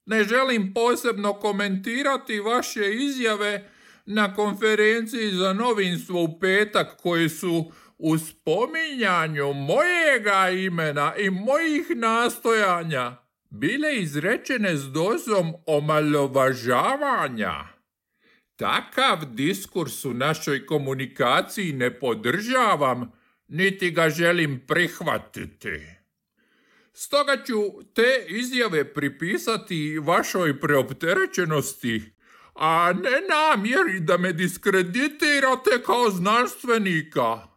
Ne 0.07 0.25
želim 0.25 0.75
posebno 0.75 1.33
komentirati 1.33 2.41
vaše 2.41 2.95
izjave 2.95 3.71
na 4.07 4.35
konferenciji 4.35 5.31
za 5.31 5.53
novinstvo 5.53 6.23
u 6.23 6.41
petak 6.41 6.97
koje 7.03 7.29
su 7.29 7.73
u 7.99 8.19
spominjanju 8.19 9.53
mojega 9.53 10.51
imena 10.51 11.15
i 11.17 11.31
mojih 11.31 11.91
nastojanja 11.97 13.24
bile 13.55 13.97
izrečene 13.97 14.77
s 14.77 14.83
dozom 14.83 15.55
omalovažavanja. 15.67 17.69
Takav 18.57 19.25
diskurs 19.25 20.05
u 20.05 20.15
našoj 20.15 20.67
komunikaciji 20.67 21.73
ne 21.73 21.99
podržavam, 21.99 23.13
niti 23.49 23.91
ga 23.91 24.11
želim 24.11 24.61
prihvatiti. 24.67 25.81
Stoga 26.93 27.37
ću 27.47 27.55
te 27.95 28.27
izjave 28.29 28.95
pripisati 28.95 29.99
vašoj 29.99 30.61
preopterećenosti, 30.61 32.03
a 32.55 32.93
ne 32.93 33.21
namjeri 33.29 34.01
da 34.01 34.19
me 34.19 34.33
diskreditirate 34.33 35.83
kao 35.87 36.11
znanstvenika. 36.11 37.49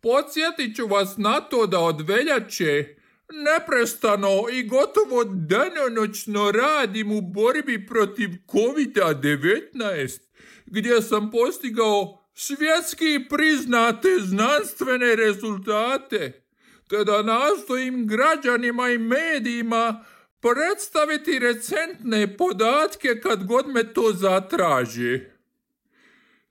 Podsjetit 0.00 0.76
ću 0.76 0.86
vas 0.86 1.16
na 1.16 1.40
to 1.40 1.66
da 1.66 1.80
od 1.80 2.08
veljače 2.08 2.96
neprestano 3.32 4.44
i 4.52 4.62
gotovo 4.62 5.24
danonoćno 5.24 6.50
radim 6.50 7.12
u 7.12 7.20
borbi 7.20 7.86
protiv 7.86 8.28
COVID-19, 8.46 10.20
gdje 10.66 11.02
sam 11.02 11.30
postigao 11.30 12.22
svjetski 12.34 13.20
priznate 13.28 14.08
znanstvene 14.18 15.16
rezultate, 15.16 16.42
te 16.88 17.04
da 17.04 17.22
nastojim 17.22 18.06
građanima 18.06 18.88
i 18.88 18.98
medijima 18.98 20.04
predstaviti 20.40 21.38
recentne 21.38 22.36
podatke 22.36 23.20
kad 23.22 23.46
god 23.46 23.68
me 23.68 23.92
to 23.92 24.12
zatraži. 24.12 25.20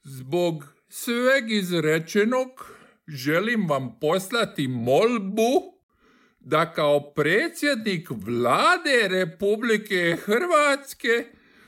Zbog 0.03 0.63
sveg 0.89 1.51
izrečenog 1.51 2.49
želim 3.07 3.69
vam 3.69 3.99
poslati 4.01 4.67
molbu 4.67 5.74
da 6.45 6.73
kao 6.73 7.13
predsjednik 7.13 8.09
vlade 8.09 9.07
Republike 9.07 10.17
Hrvatske 10.25 11.25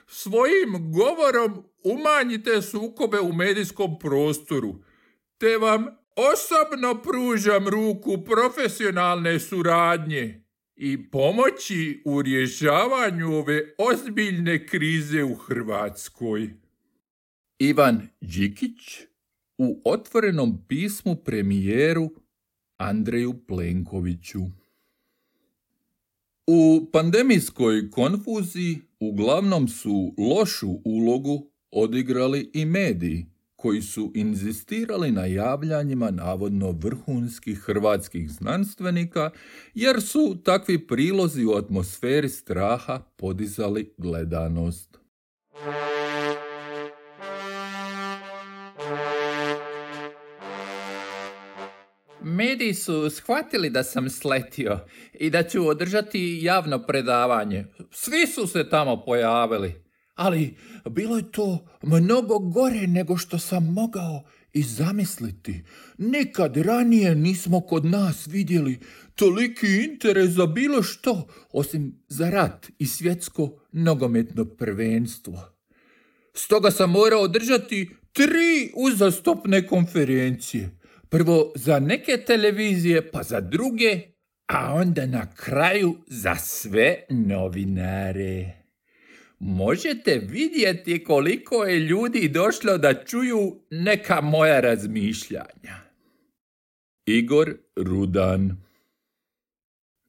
svojim 0.08 0.92
govorom 0.94 1.64
umanjite 1.84 2.62
sukobe 2.62 3.20
u 3.20 3.34
medijskom 3.34 4.00
prostoru, 4.00 4.76
te 5.38 5.58
vam 5.58 5.86
osobno 6.16 7.02
pružam 7.02 7.68
ruku 7.68 8.26
profesionalne 8.26 9.40
suradnje 9.40 10.44
i 10.76 11.10
pomoći 11.12 12.02
u 12.06 12.22
rješavanju 12.22 13.34
ove 13.34 13.74
ozbiljne 13.78 14.66
krize 14.68 15.24
u 15.24 15.36
Hrvatskoj. 15.36 16.50
Ivan 17.60 18.08
Đikić 18.22 19.00
u 19.58 19.82
otvorenom 19.86 20.66
pismu 20.68 21.16
premijeru 21.16 22.10
Andreju 22.78 23.34
Plenkoviću. 23.48 24.40
U 26.50 26.90
pandemijskoj 26.92 27.92
konfuziji 27.92 28.82
uglavnom 29.00 29.68
su 29.68 30.14
lošu 30.18 30.70
ulogu 30.86 31.52
odigrali 31.72 32.52
i 32.54 32.66
mediji, 32.66 33.26
koji 33.56 33.82
su 33.82 34.12
inzistirali 34.16 35.12
na 35.12 35.26
javljanjima 35.26 36.12
navodno 36.12 36.72
vrhunskih 36.72 37.60
hrvatskih 37.60 38.32
znanstvenika, 38.32 39.30
jer 39.74 40.02
su 40.02 40.38
takvi 40.44 40.88
prilozi 40.88 41.46
u 41.46 41.52
atmosferi 41.52 42.30
straha 42.30 43.00
podizali 43.18 43.94
gledanost. 43.98 44.98
Mediji 52.28 52.74
su 52.74 53.10
shvatili 53.10 53.70
da 53.70 53.84
sam 53.84 54.10
sletio 54.10 54.80
i 55.14 55.30
da 55.30 55.44
ću 55.44 55.68
održati 55.68 56.40
javno 56.42 56.84
predavanje. 56.84 57.66
Svi 57.92 58.28
su 58.28 58.48
se 58.48 58.70
tamo 58.70 59.04
pojavili. 59.06 59.74
Ali 60.16 60.58
bilo 60.90 61.18
je 61.18 61.32
to 61.32 61.68
mnogo 61.82 62.40
gore 62.40 62.88
nego 62.88 63.18
što 63.18 63.40
sam 63.40 63.74
mogao 63.74 64.24
i 64.54 64.64
zamisliti. 64.64 65.64
Nikad 65.98 66.58
ranije 66.58 67.16
nismo 67.16 67.62
kod 67.62 67.86
nas 67.86 68.28
vidjeli 68.28 68.80
toliki 69.16 69.68
interes 69.92 70.30
za 70.30 70.46
bilo 70.46 70.84
što, 70.84 71.28
osim 71.52 72.04
za 72.08 72.30
rat 72.30 72.68
i 72.80 72.86
svjetsko 72.86 73.60
nogometno 73.72 74.46
prvenstvo. 74.46 75.54
Stoga 76.34 76.72
sam 76.72 76.92
morao 76.92 77.22
održati 77.22 77.90
tri 78.14 78.72
uzastopne 78.76 79.68
konferencije. 79.68 80.77
Prvo 81.10 81.52
za 81.56 81.80
neke 81.80 82.18
televizije, 82.18 83.12
pa 83.12 83.24
za 83.24 83.40
druge, 83.40 84.02
a 84.48 84.74
onda 84.74 85.06
na 85.06 85.34
kraju 85.36 85.96
za 86.08 86.36
sve 86.36 87.06
novinare. 87.10 88.54
Možete 89.40 90.22
vidjeti 90.30 91.04
koliko 91.04 91.64
je 91.64 91.80
ljudi 91.80 92.30
došlo 92.30 92.78
da 92.78 93.04
čuju 93.04 93.60
neka 93.72 94.22
moja 94.22 94.60
razmišljanja. 94.60 95.78
Igor 97.06 97.58
Rudan 97.76 98.58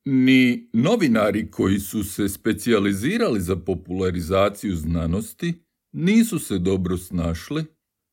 Ni 0.05 0.71
novinari 0.73 1.51
koji 1.51 1.79
su 1.79 2.05
se 2.05 2.29
specijalizirali 2.29 3.41
za 3.41 3.57
popularizaciju 3.57 4.77
znanosti 4.77 5.55
nisu 5.93 6.39
se 6.39 6.59
dobro 6.59 6.97
snašli 6.97 7.65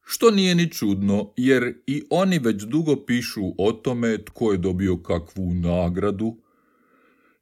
što 0.05 0.31
nije 0.31 0.55
ni 0.55 0.71
čudno, 0.71 1.33
jer 1.37 1.73
i 1.87 2.03
oni 2.09 2.39
već 2.39 2.63
dugo 2.63 2.95
pišu 3.05 3.53
o 3.57 3.71
tome 3.71 4.17
tko 4.25 4.51
je 4.51 4.57
dobio 4.57 4.97
kakvu 4.97 5.53
nagradu, 5.53 6.37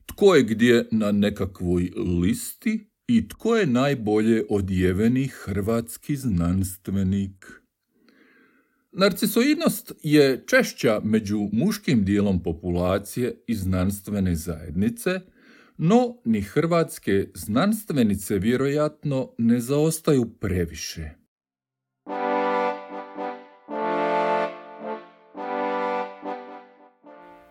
tko 0.06 0.36
je 0.36 0.44
gdje 0.44 0.88
na 0.92 1.12
nekakvoj 1.12 1.92
listi 2.22 2.90
i 3.08 3.28
tko 3.28 3.56
je 3.56 3.66
najbolje 3.66 4.44
odjeveni 4.50 5.28
hrvatski 5.28 6.16
znanstvenik. 6.16 7.64
Narcisoidnost 8.92 9.92
je 10.04 10.44
češća 10.48 11.02
među 11.04 11.50
muškim 11.52 12.06
dijelom 12.06 12.44
populacije 12.44 13.44
i 13.48 13.56
znanstvene 13.56 14.36
zajednice, 14.36 15.20
no 15.78 16.18
ni 16.26 16.42
hrvatske 16.42 17.28
znanstvenice 17.34 18.40
vjerojatno 18.40 19.32
ne 19.38 19.60
zaostaju 19.60 20.26
previše. 20.40 21.23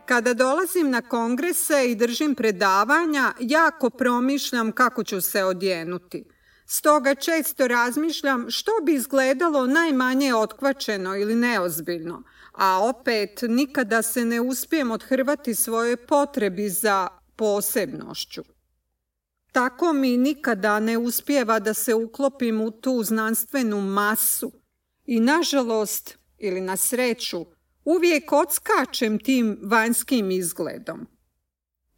Kada 0.06 0.34
dolazim 0.34 0.90
na 0.90 1.02
kongrese 1.02 1.90
i 1.90 1.94
držim 1.94 2.34
predavanja, 2.34 3.32
jako 3.40 3.90
promišljam 3.90 4.72
kako 4.72 5.04
ću 5.04 5.20
se 5.20 5.44
odjenuti. 5.44 6.24
Stoga 6.66 7.14
često 7.14 7.68
razmišljam 7.68 8.46
što 8.50 8.70
bi 8.82 8.94
izgledalo 8.94 9.66
najmanje 9.66 10.34
otkvačeno 10.34 11.16
ili 11.16 11.34
neozbiljno, 11.34 12.22
a 12.52 12.78
opet 12.82 13.42
nikada 13.48 14.02
se 14.02 14.24
ne 14.24 14.40
uspijem 14.40 14.90
odhrvati 14.90 15.54
svoje 15.54 16.06
potrebi 16.06 16.68
za 16.68 17.08
posebnošću. 17.36 18.42
Tako 19.52 19.92
mi 19.92 20.16
nikada 20.16 20.80
ne 20.80 20.98
uspijeva 20.98 21.58
da 21.58 21.74
se 21.74 21.94
uklopim 21.94 22.60
u 22.60 22.70
tu 22.70 23.02
znanstvenu 23.02 23.80
masu 23.80 24.52
i 25.04 25.20
nažalost 25.20 26.18
ili 26.38 26.60
na 26.60 26.76
sreću 26.76 27.46
uvijek 27.84 28.32
odskačem 28.32 29.18
tim 29.18 29.58
vanjskim 29.62 30.30
izgledom. 30.30 31.06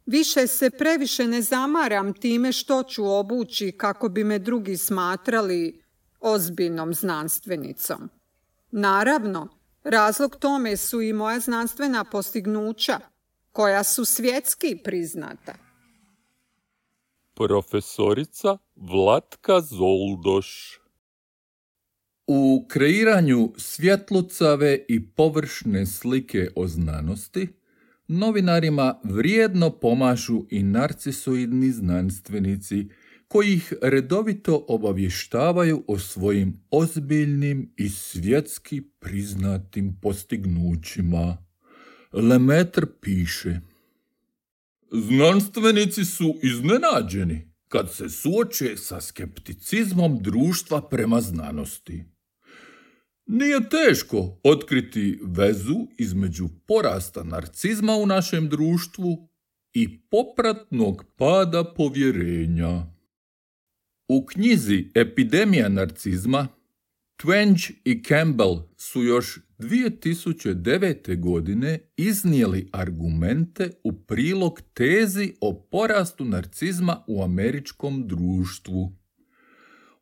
Više 0.05 0.47
se 0.47 0.69
previše 0.69 1.27
ne 1.27 1.41
zamaram 1.41 2.13
time 2.13 2.51
što 2.51 2.83
ću 2.83 3.05
obući 3.11 3.71
kako 3.77 4.09
bi 4.09 4.23
me 4.23 4.39
drugi 4.39 4.77
smatrali 4.77 5.83
ozbiljnom 6.19 6.93
znanstvenicom. 6.93 8.09
Naravno, 8.71 9.47
razlog 9.83 10.35
tome 10.35 10.77
su 10.77 11.01
i 11.01 11.13
moja 11.13 11.39
znanstvena 11.39 12.03
postignuća, 12.03 12.99
koja 13.51 13.83
su 13.83 14.05
svjetski 14.05 14.77
priznata. 14.83 15.55
Profesorica 17.35 18.57
Vlatka 18.75 19.61
Zoldoš 19.61 20.79
u 22.27 22.65
kreiranju 22.67 23.53
svjetlucave 23.57 24.79
i 24.87 25.05
površne 25.05 25.85
slike 25.85 26.49
o 26.55 26.67
znanosti, 26.67 27.47
novinarima 28.07 28.99
vrijedno 29.03 29.69
pomažu 29.69 30.45
i 30.49 30.63
narcisoidni 30.63 31.71
znanstvenici 31.71 32.89
koji 33.27 33.53
ih 33.53 33.73
redovito 33.81 34.65
obavještavaju 34.67 35.83
o 35.87 35.99
svojim 35.99 36.53
ozbiljnim 36.71 37.73
i 37.77 37.89
svjetski 37.89 38.81
priznatim 38.81 39.99
postignućima. 40.01 41.37
Lemetr 42.13 42.85
piše 43.01 43.59
Znanstvenici 44.91 46.05
su 46.05 46.35
iznenađeni 46.43 47.51
kad 47.67 47.93
se 47.93 48.09
suoče 48.09 48.77
sa 48.77 49.01
skepticizmom 49.01 50.19
društva 50.21 50.89
prema 50.89 51.21
znanosti. 51.21 52.14
Nije 53.27 53.69
teško 53.69 54.39
otkriti 54.43 55.19
vezu 55.23 55.87
između 55.97 56.47
porasta 56.67 57.23
narcizma 57.23 57.95
u 57.95 58.05
našem 58.05 58.49
društvu 58.49 59.29
i 59.73 59.99
popratnog 59.99 61.05
pada 61.15 61.63
povjerenja. 61.63 62.85
U 64.07 64.25
knjizi 64.25 64.91
Epidemija 64.95 65.69
narcizma 65.69 66.47
Twenge 67.23 67.73
i 67.83 68.03
Campbell 68.03 68.59
su 68.77 69.03
još 69.03 69.39
2009. 69.59 71.19
godine 71.19 71.79
iznijeli 71.97 72.69
argumente 72.73 73.71
u 73.83 73.93
prilog 73.93 74.61
tezi 74.73 75.33
o 75.41 75.67
porastu 75.71 76.25
narcizma 76.25 77.03
u 77.07 77.23
američkom 77.23 78.07
društvu. 78.07 79.04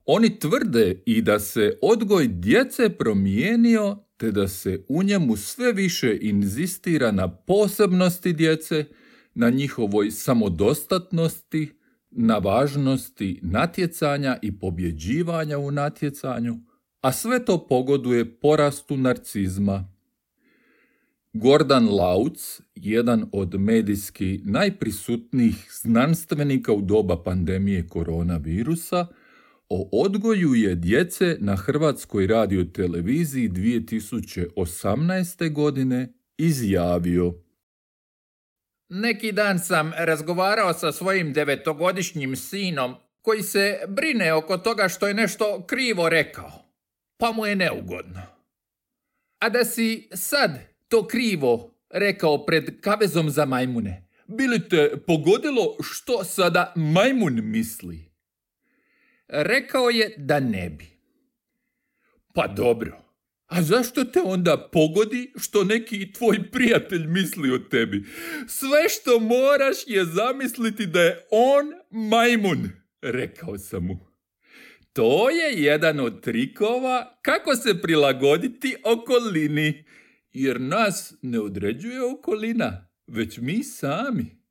Oni 0.06 0.40
tvrde 0.40 1.02
i 1.06 1.22
da 1.22 1.40
se 1.40 1.78
odgoj 1.82 2.28
djece 2.28 2.90
promijenio 2.90 3.98
te 4.18 4.32
da 4.32 4.48
se 4.48 4.86
u 4.88 5.04
njemu 5.04 5.36
sve 5.38 5.74
više 5.74 6.18
inzistira 6.22 7.12
na 7.12 7.36
posebnosti 7.36 8.34
djece, 8.34 8.86
na 9.34 9.50
njihovoj 9.50 10.12
samodostatnosti, 10.12 11.72
na 12.12 12.38
važnosti 12.38 13.40
natjecanja 13.44 14.40
i 14.42 14.60
pobjeđivanja 14.60 15.58
u 15.58 15.72
natjecanju, 15.72 16.56
a 17.02 17.12
sve 17.12 17.46
to 17.46 17.68
pogoduje 17.68 18.40
porastu 18.40 18.98
narcizma. 18.98 19.94
Gordan 21.34 21.90
Lauc, 21.90 22.62
jedan 22.76 23.30
od 23.32 23.60
medijski 23.60 24.42
najprisutnijih 24.44 25.70
znanstvenika 25.82 26.74
u 26.74 26.82
doba 26.82 27.24
pandemije 27.24 27.88
koronavirusa, 27.88 29.08
o 29.74 29.90
odgoju 29.92 30.56
je 30.56 30.76
djece 30.76 31.38
na 31.40 31.56
Hrvatskoj 31.56 32.28
radioteleviziji 32.28 33.50
2018. 33.50 35.54
godine 35.54 36.14
izjavio 36.38 37.34
Neki 38.90 39.32
dan 39.32 39.60
sam 39.60 39.92
razgovarao 39.98 40.74
sa 40.74 40.92
svojim 40.92 41.34
devetogodišnjim 41.34 42.36
sinom 42.36 42.96
koji 43.22 43.42
se 43.42 43.80
brine 43.88 44.34
oko 44.34 44.58
toga 44.58 44.90
što 44.90 45.08
je 45.08 45.14
nešto 45.14 45.64
krivo 45.68 46.10
rekao, 46.10 46.52
pa 47.18 47.32
mu 47.32 47.46
je 47.46 47.56
neugodno. 47.56 48.22
A 49.40 49.50
da 49.50 49.66
si 49.66 50.10
sad 50.14 50.52
to 50.88 51.08
krivo 51.08 51.74
rekao 51.90 52.46
pred 52.46 52.82
kavezom 52.82 53.30
za 53.30 53.46
majmune, 53.46 54.08
bili 54.28 54.70
te 54.70 54.92
pogodilo 55.08 55.78
što 55.82 56.24
sada 56.24 56.74
majmun 56.76 57.40
misli? 57.44 58.13
Rekao 59.28 59.90
je 59.90 60.16
da 60.18 60.40
ne 60.40 60.70
bi. 60.70 60.86
Pa 62.34 62.48
dobro, 62.48 63.04
a 63.46 63.62
zašto 63.62 64.04
te 64.04 64.22
onda 64.24 64.70
pogodi 64.72 65.34
što 65.38 65.64
neki 65.64 66.14
tvoj 66.14 66.52
prijatelj 66.52 67.08
misli 67.08 67.52
o 67.52 67.60
tebi? 67.60 68.06
Sve 68.48 68.90
što 68.90 69.20
moraš 69.20 69.78
je 69.88 70.06
zamisliti 70.06 70.86
da 70.86 71.02
je 71.02 71.28
on 71.32 71.66
majmun, 71.90 72.70
rekao 73.02 73.58
sam 73.58 73.86
mu. 73.86 74.14
To 74.94 75.30
je 75.30 75.64
jedan 75.64 76.00
od 76.00 76.22
trikova 76.22 77.20
kako 77.22 77.56
se 77.56 77.82
prilagoditi 77.82 78.76
okolini, 78.84 79.84
jer 80.32 80.62
nas 80.62 81.14
ne 81.22 81.40
određuje 81.40 82.04
okolina, 82.04 82.88
već 83.08 83.38
mi 83.38 83.64
sami. 83.64 84.43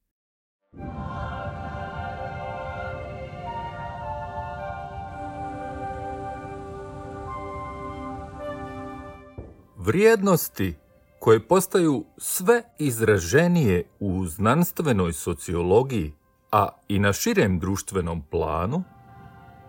Vrijednosti 9.84 10.74
koje 11.18 11.48
postaju 11.48 12.04
sve 12.18 12.62
izraženije 12.78 13.84
u 14.00 14.26
znanstvenoj 14.26 15.12
sociologiji, 15.12 16.12
a 16.52 16.68
i 16.88 16.98
na 16.98 17.12
širem 17.12 17.58
društvenom 17.58 18.22
planu, 18.30 18.82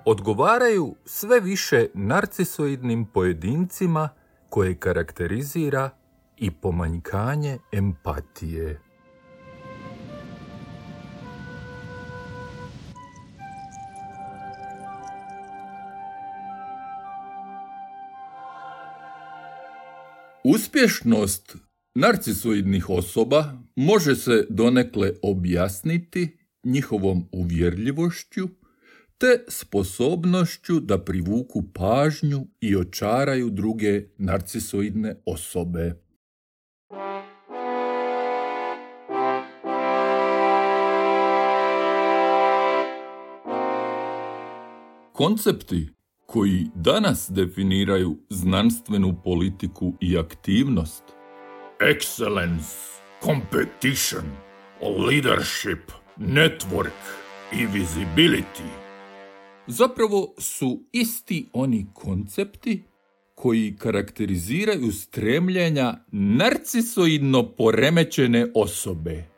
odgovaraju 0.06 0.96
sve 1.06 1.40
više 1.40 1.88
narcisoidnim 1.94 3.06
pojedincima 3.06 4.10
koje 4.50 4.76
karakterizira 4.76 5.90
i 6.38 6.52
pomanjkanje 6.52 7.58
empatije. 7.72 8.82
Uspješnost 20.46 21.56
narcisoidnih 21.96 22.90
osoba 22.90 23.54
može 23.76 24.16
se 24.16 24.48
donekle 24.50 25.14
objasniti 25.22 26.38
njihovom 26.64 27.30
uvjerljivošću 27.32 28.48
te 29.18 29.46
sposobnošću 29.48 30.80
da 30.80 31.04
privuku 31.04 31.64
pažnju 31.74 32.48
i 32.62 32.76
očaraju 32.76 33.50
druge 33.50 34.04
narcisoidne 34.18 35.16
osobe. 35.26 35.94
Koncepti 45.14 45.90
koji 46.34 46.68
danas 46.76 47.30
definiraju 47.32 48.18
znanstvenu 48.30 49.22
politiku 49.24 49.94
i 50.02 50.18
aktivnost. 50.18 51.04
Excellence, 51.80 53.00
competition, 53.24 54.24
leadership, 54.82 55.92
network 56.18 57.02
i 57.52 57.68
visibility. 57.68 58.70
Zapravo 59.68 60.34
su 60.38 60.84
isti 60.92 61.50
oni 61.54 61.86
koncepti 61.94 62.84
koji 63.36 63.76
karakteriziraju 63.80 64.92
stremljenja 64.92 65.94
narcisoidno 66.12 67.56
poremećene 67.56 68.48
osobe. 68.56 69.33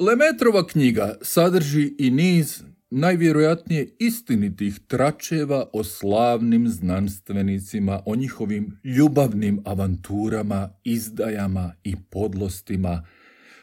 Lemetrova 0.00 0.66
knjiga 0.66 1.14
sadrži 1.22 1.94
i 1.98 2.10
niz 2.10 2.62
najvjerojatnije 2.90 3.96
istinitih 3.98 4.78
tračeva 4.86 5.68
o 5.72 5.84
slavnim 5.84 6.68
znanstvenicima, 6.68 8.02
o 8.06 8.16
njihovim 8.16 8.80
ljubavnim 8.84 9.62
avanturama, 9.64 10.70
izdajama 10.84 11.72
i 11.84 11.96
podlostima, 12.10 13.06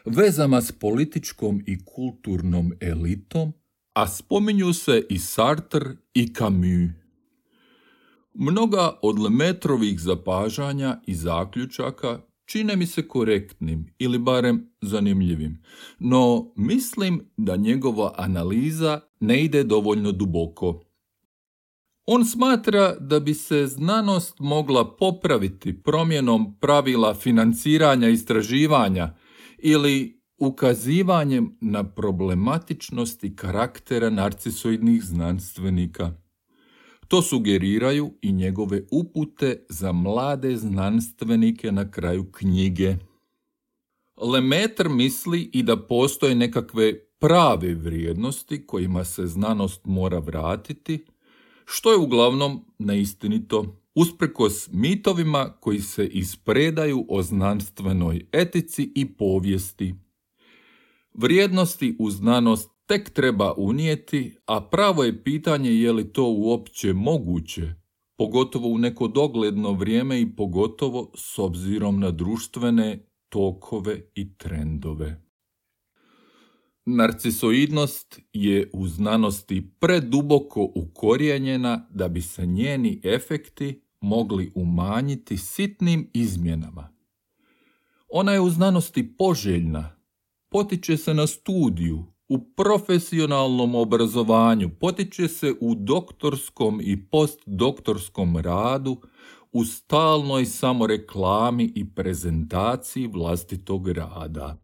vezama 0.04 0.60
s 0.60 0.72
političkom 0.72 1.62
i 1.66 1.78
kulturnom 1.84 2.72
elitom, 2.80 3.52
a 3.92 4.08
spominju 4.08 4.72
se 4.72 5.06
i 5.10 5.18
Sartre 5.18 5.96
i 6.14 6.34
Camus. 6.34 6.90
Mnoga 8.34 8.98
od 9.02 9.18
Lemetrovih 9.18 10.00
zapažanja 10.00 11.00
i 11.06 11.14
zaključaka 11.14 12.20
čine 12.48 12.76
mi 12.76 12.86
se 12.86 13.08
korektnim 13.08 13.94
ili 13.98 14.18
barem 14.18 14.70
zanimljivim, 14.80 15.62
no 15.98 16.52
mislim 16.56 17.20
da 17.36 17.56
njegova 17.56 18.14
analiza 18.16 19.00
ne 19.20 19.44
ide 19.44 19.64
dovoljno 19.64 20.12
duboko. 20.12 20.80
On 22.06 22.24
smatra 22.24 22.94
da 23.00 23.20
bi 23.20 23.34
se 23.34 23.66
znanost 23.66 24.38
mogla 24.38 24.96
popraviti 24.96 25.82
promjenom 25.82 26.58
pravila 26.60 27.14
financiranja 27.14 28.08
istraživanja 28.08 29.14
ili 29.58 30.22
ukazivanjem 30.38 31.58
na 31.60 31.84
problematičnosti 31.84 33.36
karaktera 33.36 34.10
narcisoidnih 34.10 35.02
znanstvenika. 35.02 36.12
To 37.08 37.22
sugeriraju 37.22 38.12
i 38.22 38.32
njegove 38.32 38.82
upute 38.90 39.64
za 39.68 39.92
mlade 39.92 40.56
znanstvenike 40.56 41.72
na 41.72 41.90
kraju 41.90 42.32
knjige. 42.32 42.96
Lemetr 44.16 44.88
misli 44.88 45.50
i 45.52 45.62
da 45.62 45.76
postoje 45.76 46.34
nekakve 46.34 46.94
prave 47.18 47.74
vrijednosti 47.74 48.66
kojima 48.66 49.04
se 49.04 49.26
znanost 49.26 49.80
mora 49.84 50.18
vratiti, 50.18 51.04
što 51.64 51.92
je 51.92 51.98
uglavnom 51.98 52.64
neistinito, 52.78 53.80
usprkos 53.94 54.68
mitovima 54.72 55.52
koji 55.60 55.80
se 55.80 56.06
ispredaju 56.06 57.06
o 57.08 57.22
znanstvenoj 57.22 58.26
etici 58.32 58.92
i 58.94 59.06
povijesti. 59.06 59.94
Vrijednosti 61.14 61.96
u 61.98 62.10
znanost 62.10 62.77
tek 62.88 63.10
treba 63.10 63.54
unijeti, 63.56 64.36
a 64.46 64.60
pravo 64.60 65.04
je 65.04 65.24
pitanje 65.24 65.70
je 65.70 65.92
li 65.92 66.12
to 66.12 66.32
uopće 66.32 66.92
moguće, 66.92 67.74
pogotovo 68.16 68.68
u 68.68 68.78
neko 68.78 69.08
dogledno 69.08 69.72
vrijeme 69.72 70.20
i 70.20 70.36
pogotovo 70.36 71.12
s 71.14 71.38
obzirom 71.38 72.00
na 72.00 72.10
društvene 72.10 73.06
tokove 73.28 74.00
i 74.14 74.36
trendove. 74.36 75.22
Narcisoidnost 76.86 78.20
je 78.32 78.70
u 78.72 78.86
znanosti 78.86 79.70
preduboko 79.80 80.72
ukorijenjena 80.74 81.86
da 81.90 82.08
bi 82.08 82.22
se 82.22 82.46
njeni 82.46 83.00
efekti 83.04 83.82
mogli 84.00 84.52
umanjiti 84.54 85.36
sitnim 85.36 86.10
izmjenama. 86.14 86.88
Ona 88.08 88.32
je 88.32 88.40
u 88.40 88.50
znanosti 88.50 89.16
poželjna, 89.16 89.96
potiče 90.48 90.96
se 90.96 91.14
na 91.14 91.26
studiju, 91.26 92.17
u 92.28 92.38
profesionalnom 92.54 93.74
obrazovanju, 93.74 94.70
potiče 94.80 95.28
se 95.28 95.54
u 95.60 95.74
doktorskom 95.74 96.80
i 96.82 97.08
postdoktorskom 97.10 98.36
radu, 98.36 98.96
u 99.52 99.64
stalnoj 99.64 100.44
samoreklami 100.44 101.72
i 101.74 101.94
prezentaciji 101.94 103.06
vlastitog 103.06 103.88
rada. 103.88 104.56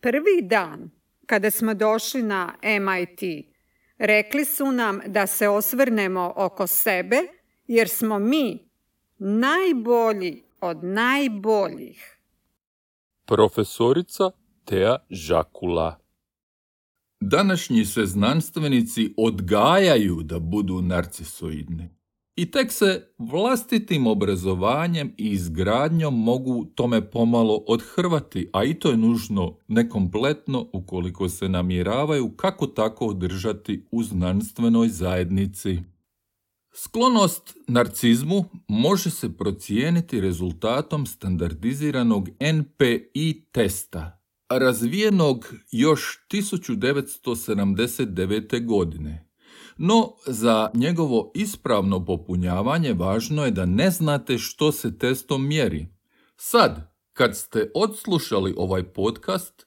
Prvi 0.00 0.42
dan 0.42 0.90
kada 1.26 1.50
smo 1.50 1.74
došli 1.74 2.22
na 2.22 2.54
MIT, 2.62 3.46
rekli 3.98 4.44
su 4.44 4.72
nam 4.72 5.00
da 5.06 5.26
se 5.26 5.48
osvrnemo 5.48 6.32
oko 6.36 6.66
sebe 6.66 7.16
jer 7.66 7.88
smo 7.88 8.18
mi 8.18 8.68
najbolji 9.18 10.45
od 10.60 10.84
najboljih. 10.84 12.20
Profesorica 13.26 14.30
Tea 14.64 14.96
Žakula 15.10 15.98
Današnji 17.20 17.84
se 17.84 18.06
znanstvenici 18.06 19.14
odgajaju 19.16 20.22
da 20.22 20.38
budu 20.38 20.82
narcisoidni. 20.82 21.88
I 22.36 22.50
tek 22.50 22.72
se 22.72 23.08
vlastitim 23.18 24.06
obrazovanjem 24.06 25.14
i 25.16 25.30
izgradnjom 25.30 26.22
mogu 26.22 26.64
tome 26.74 27.10
pomalo 27.10 27.64
odhrvati, 27.68 28.50
a 28.52 28.64
i 28.64 28.74
to 28.74 28.90
je 28.90 28.96
nužno 28.96 29.56
nekompletno 29.68 30.66
ukoliko 30.72 31.28
se 31.28 31.48
namjeravaju 31.48 32.30
kako 32.36 32.66
tako 32.66 33.06
održati 33.06 33.86
u 33.90 34.02
znanstvenoj 34.02 34.88
zajednici. 34.88 35.78
Sklonost 36.78 37.56
narcizmu 37.68 38.44
može 38.68 39.10
se 39.10 39.36
procijeniti 39.36 40.20
rezultatom 40.20 41.06
standardiziranog 41.06 42.28
NPI 42.28 43.44
testa, 43.52 44.20
razvijenog 44.48 45.54
još 45.70 46.18
1979. 46.30 48.66
godine. 48.66 49.28
No, 49.76 50.12
za 50.26 50.70
njegovo 50.74 51.32
ispravno 51.34 52.04
popunjavanje 52.04 52.92
važno 52.92 53.44
je 53.44 53.50
da 53.50 53.66
ne 53.66 53.90
znate 53.90 54.38
što 54.38 54.72
se 54.72 54.98
testom 54.98 55.48
mjeri. 55.48 55.86
Sad, 56.36 56.92
kad 57.12 57.36
ste 57.36 57.70
odslušali 57.74 58.54
ovaj 58.56 58.84
podcast, 58.84 59.66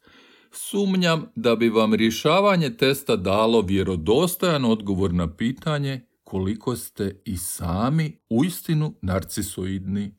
sumnjam 0.52 1.26
da 1.36 1.56
bi 1.56 1.70
vam 1.70 1.94
rješavanje 1.94 2.78
testa 2.78 3.16
dalo 3.16 3.62
vjerodostojan 3.62 4.66
odgovor 4.66 5.14
na 5.14 5.36
pitanje 5.36 6.09
koliko 6.30 6.76
ste 6.76 7.22
i 7.26 7.38
sami 7.38 8.20
uistinu 8.30 8.94
narcisoidni. 9.02 10.16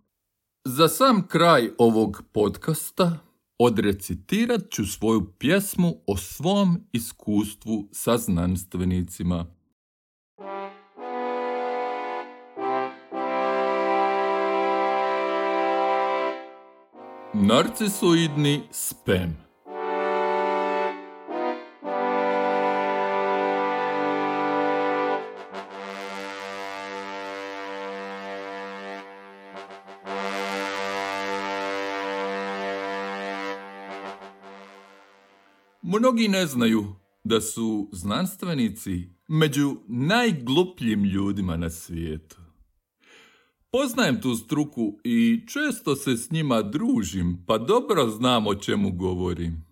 Za 0.65 0.89
sam 0.89 1.27
kraj 1.29 1.71
ovog 1.79 2.23
podcasta 2.33 3.19
odrecitirat 3.59 4.61
ću 4.71 4.87
svoju 4.87 5.33
pjesmu 5.39 5.95
o 6.07 6.17
svom 6.17 6.81
iskustvu 6.93 7.89
sa 7.93 8.19
znanstvenicima. 8.19 9.47
Narcisoidni 17.35 18.63
spam 18.71 19.50
Mnogi 35.93 36.29
ne 36.29 36.47
znaju 36.47 36.85
da 37.25 37.41
su 37.41 37.89
znanstvenici 37.93 39.09
među 39.29 39.77
najglupljim 39.89 41.05
ljudima 41.05 41.57
na 41.57 41.71
svijetu. 41.71 42.37
Poznajem 43.73 44.21
tu 44.21 44.37
struku 44.37 44.99
i 45.05 45.41
često 45.49 45.97
se 45.97 46.17
s 46.17 46.31
njima 46.31 46.63
družim, 46.63 47.45
pa 47.47 47.59
dobro 47.59 48.11
znam 48.11 48.47
o 48.47 48.55
čemu 48.55 48.91
govorim. 48.91 49.67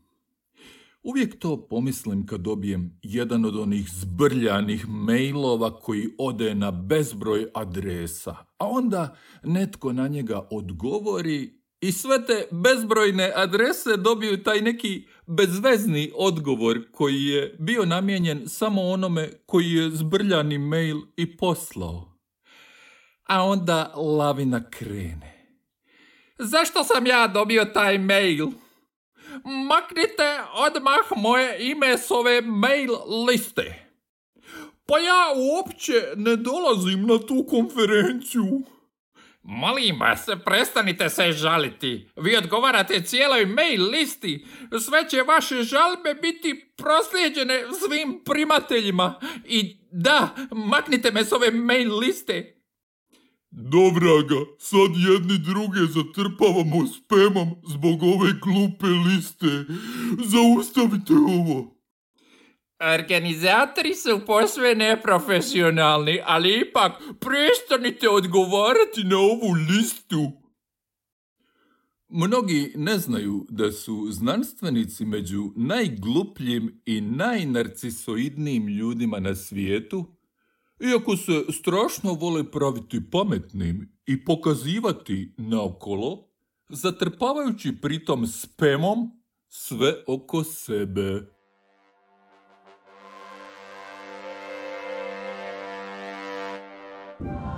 Uvijek 1.03 1.39
to 1.39 1.69
pomislim 1.69 2.27
kad 2.27 2.41
dobijem 2.41 2.99
jedan 3.03 3.45
od 3.45 3.57
onih 3.57 3.89
zbrljanih 3.91 4.89
mailova 4.89 5.81
koji 5.81 6.09
ode 6.19 6.55
na 6.55 6.71
bezbroj 6.71 7.47
adresa, 7.55 8.37
a 8.59 8.69
onda 8.69 9.17
netko 9.43 9.93
na 9.93 10.09
njega 10.09 10.49
odgovori 10.51 11.59
i 11.81 11.93
sve 11.93 12.27
te 12.27 12.49
bezbrojne 12.51 13.33
adrese 13.37 13.97
dobiju 13.97 14.43
taj 14.43 14.61
neki 14.61 15.07
bezvezni 15.29 16.13
odgovor 16.15 16.81
koji 16.93 17.25
je 17.25 17.57
bio 17.59 17.85
namijenjen 17.85 18.49
samo 18.49 18.83
onome 18.83 19.31
koji 19.47 19.73
je 19.73 19.91
zbrljani 19.91 20.59
mail 20.59 20.97
i 21.17 21.37
poslao. 21.37 22.19
A 23.25 23.45
onda 23.45 23.93
lavina 23.97 24.71
krene. 24.71 25.57
Zašto 26.39 26.85
sam 26.85 27.07
ja 27.07 27.27
dobio 27.27 27.65
taj 27.65 27.99
mail? 27.99 28.47
Maknite 29.45 30.41
odmah 30.55 31.23
moje 31.23 31.71
ime 31.71 31.99
s 31.99 32.11
ove 32.11 32.41
mail 32.41 32.91
liste. 33.27 33.89
Pa 34.87 34.99
ja 34.99 35.33
uopće 35.37 35.93
ne 36.17 36.37
dolazim 36.37 37.07
na 37.07 37.19
tu 37.19 37.47
konferenciju. 37.51 38.63
Molim 39.51 40.01
vas, 40.01 40.27
prestanite 40.45 41.09
se 41.11 41.33
žaliti. 41.33 42.09
Vi 42.17 42.37
odgovarate 42.37 43.03
cijeloj 43.03 43.47
mail 43.47 43.91
listi. 43.91 44.47
Sve 44.81 45.09
će 45.09 45.23
vaše 45.23 45.63
žalbe 45.63 46.15
biti 46.23 46.73
proslijeđene 46.77 47.65
svim 47.81 48.21
primateljima. 48.25 49.21
I 49.45 49.77
da, 49.91 50.35
maknite 50.53 51.11
me 51.11 51.25
s 51.25 51.33
ove 51.33 51.51
mail 51.51 51.99
liste. 51.99 52.63
Dobra 53.51 54.23
ga, 54.29 54.41
sad 54.59 54.91
jedni 55.11 55.39
druge 55.39 55.81
zatrpavamo 55.81 56.87
spemom 56.87 57.49
zbog 57.69 58.03
ove 58.03 58.33
glupe 58.43 58.87
liste. 58.87 59.65
Zaustavite 60.25 61.13
ovo. 61.13 61.78
Organizatori 62.81 63.95
su 63.95 64.21
posve 64.27 64.75
neprofesionalni, 64.75 66.21
ali 66.25 66.61
ipak 66.69 66.93
prestanite 67.21 68.09
odgovarati 68.09 69.05
na 69.05 69.19
ovu 69.19 69.53
listu. 69.69 70.33
Mnogi 72.09 72.73
ne 72.77 72.99
znaju 72.99 73.47
da 73.51 73.73
su 73.73 74.07
znanstvenici 74.11 75.05
među 75.05 75.53
najglupljim 75.57 76.83
i 76.87 77.01
najnarcisoidnijim 77.01 78.69
ljudima 78.69 79.21
na 79.21 79.35
svijetu, 79.35 80.07
iako 80.81 81.17
se 81.17 81.45
strašno 81.53 82.13
vole 82.13 82.51
praviti 82.51 83.11
pametnim 83.11 83.99
i 84.07 84.25
pokazivati 84.25 85.35
naokolo, 85.37 86.29
zatrpavajući 86.69 87.81
pritom 87.81 88.27
spemom 88.27 89.11
sve 89.49 89.95
oko 90.07 90.45
sebe. 90.45 91.38
Bye. 97.21 97.58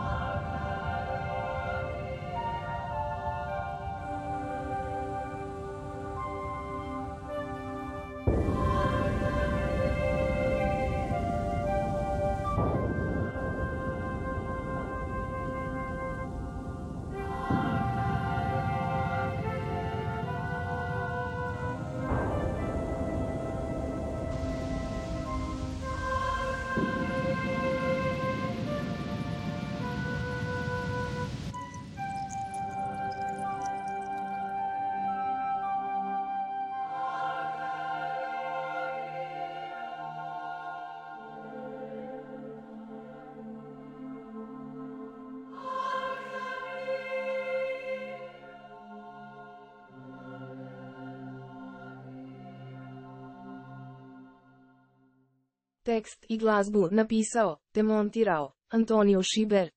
Tekst 55.82 56.26
i 56.28 56.38
glazbu 56.38 56.88
napisao, 56.90 57.56
te 57.72 57.82
montirao, 57.82 58.52
Antonio 58.68 59.22
Šiber. 59.22 59.70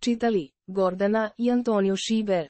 Čitali, 0.00 0.50
Gordana 0.66 1.30
i 1.38 1.50
Antonio 1.50 1.96
Šiber. 1.96 2.48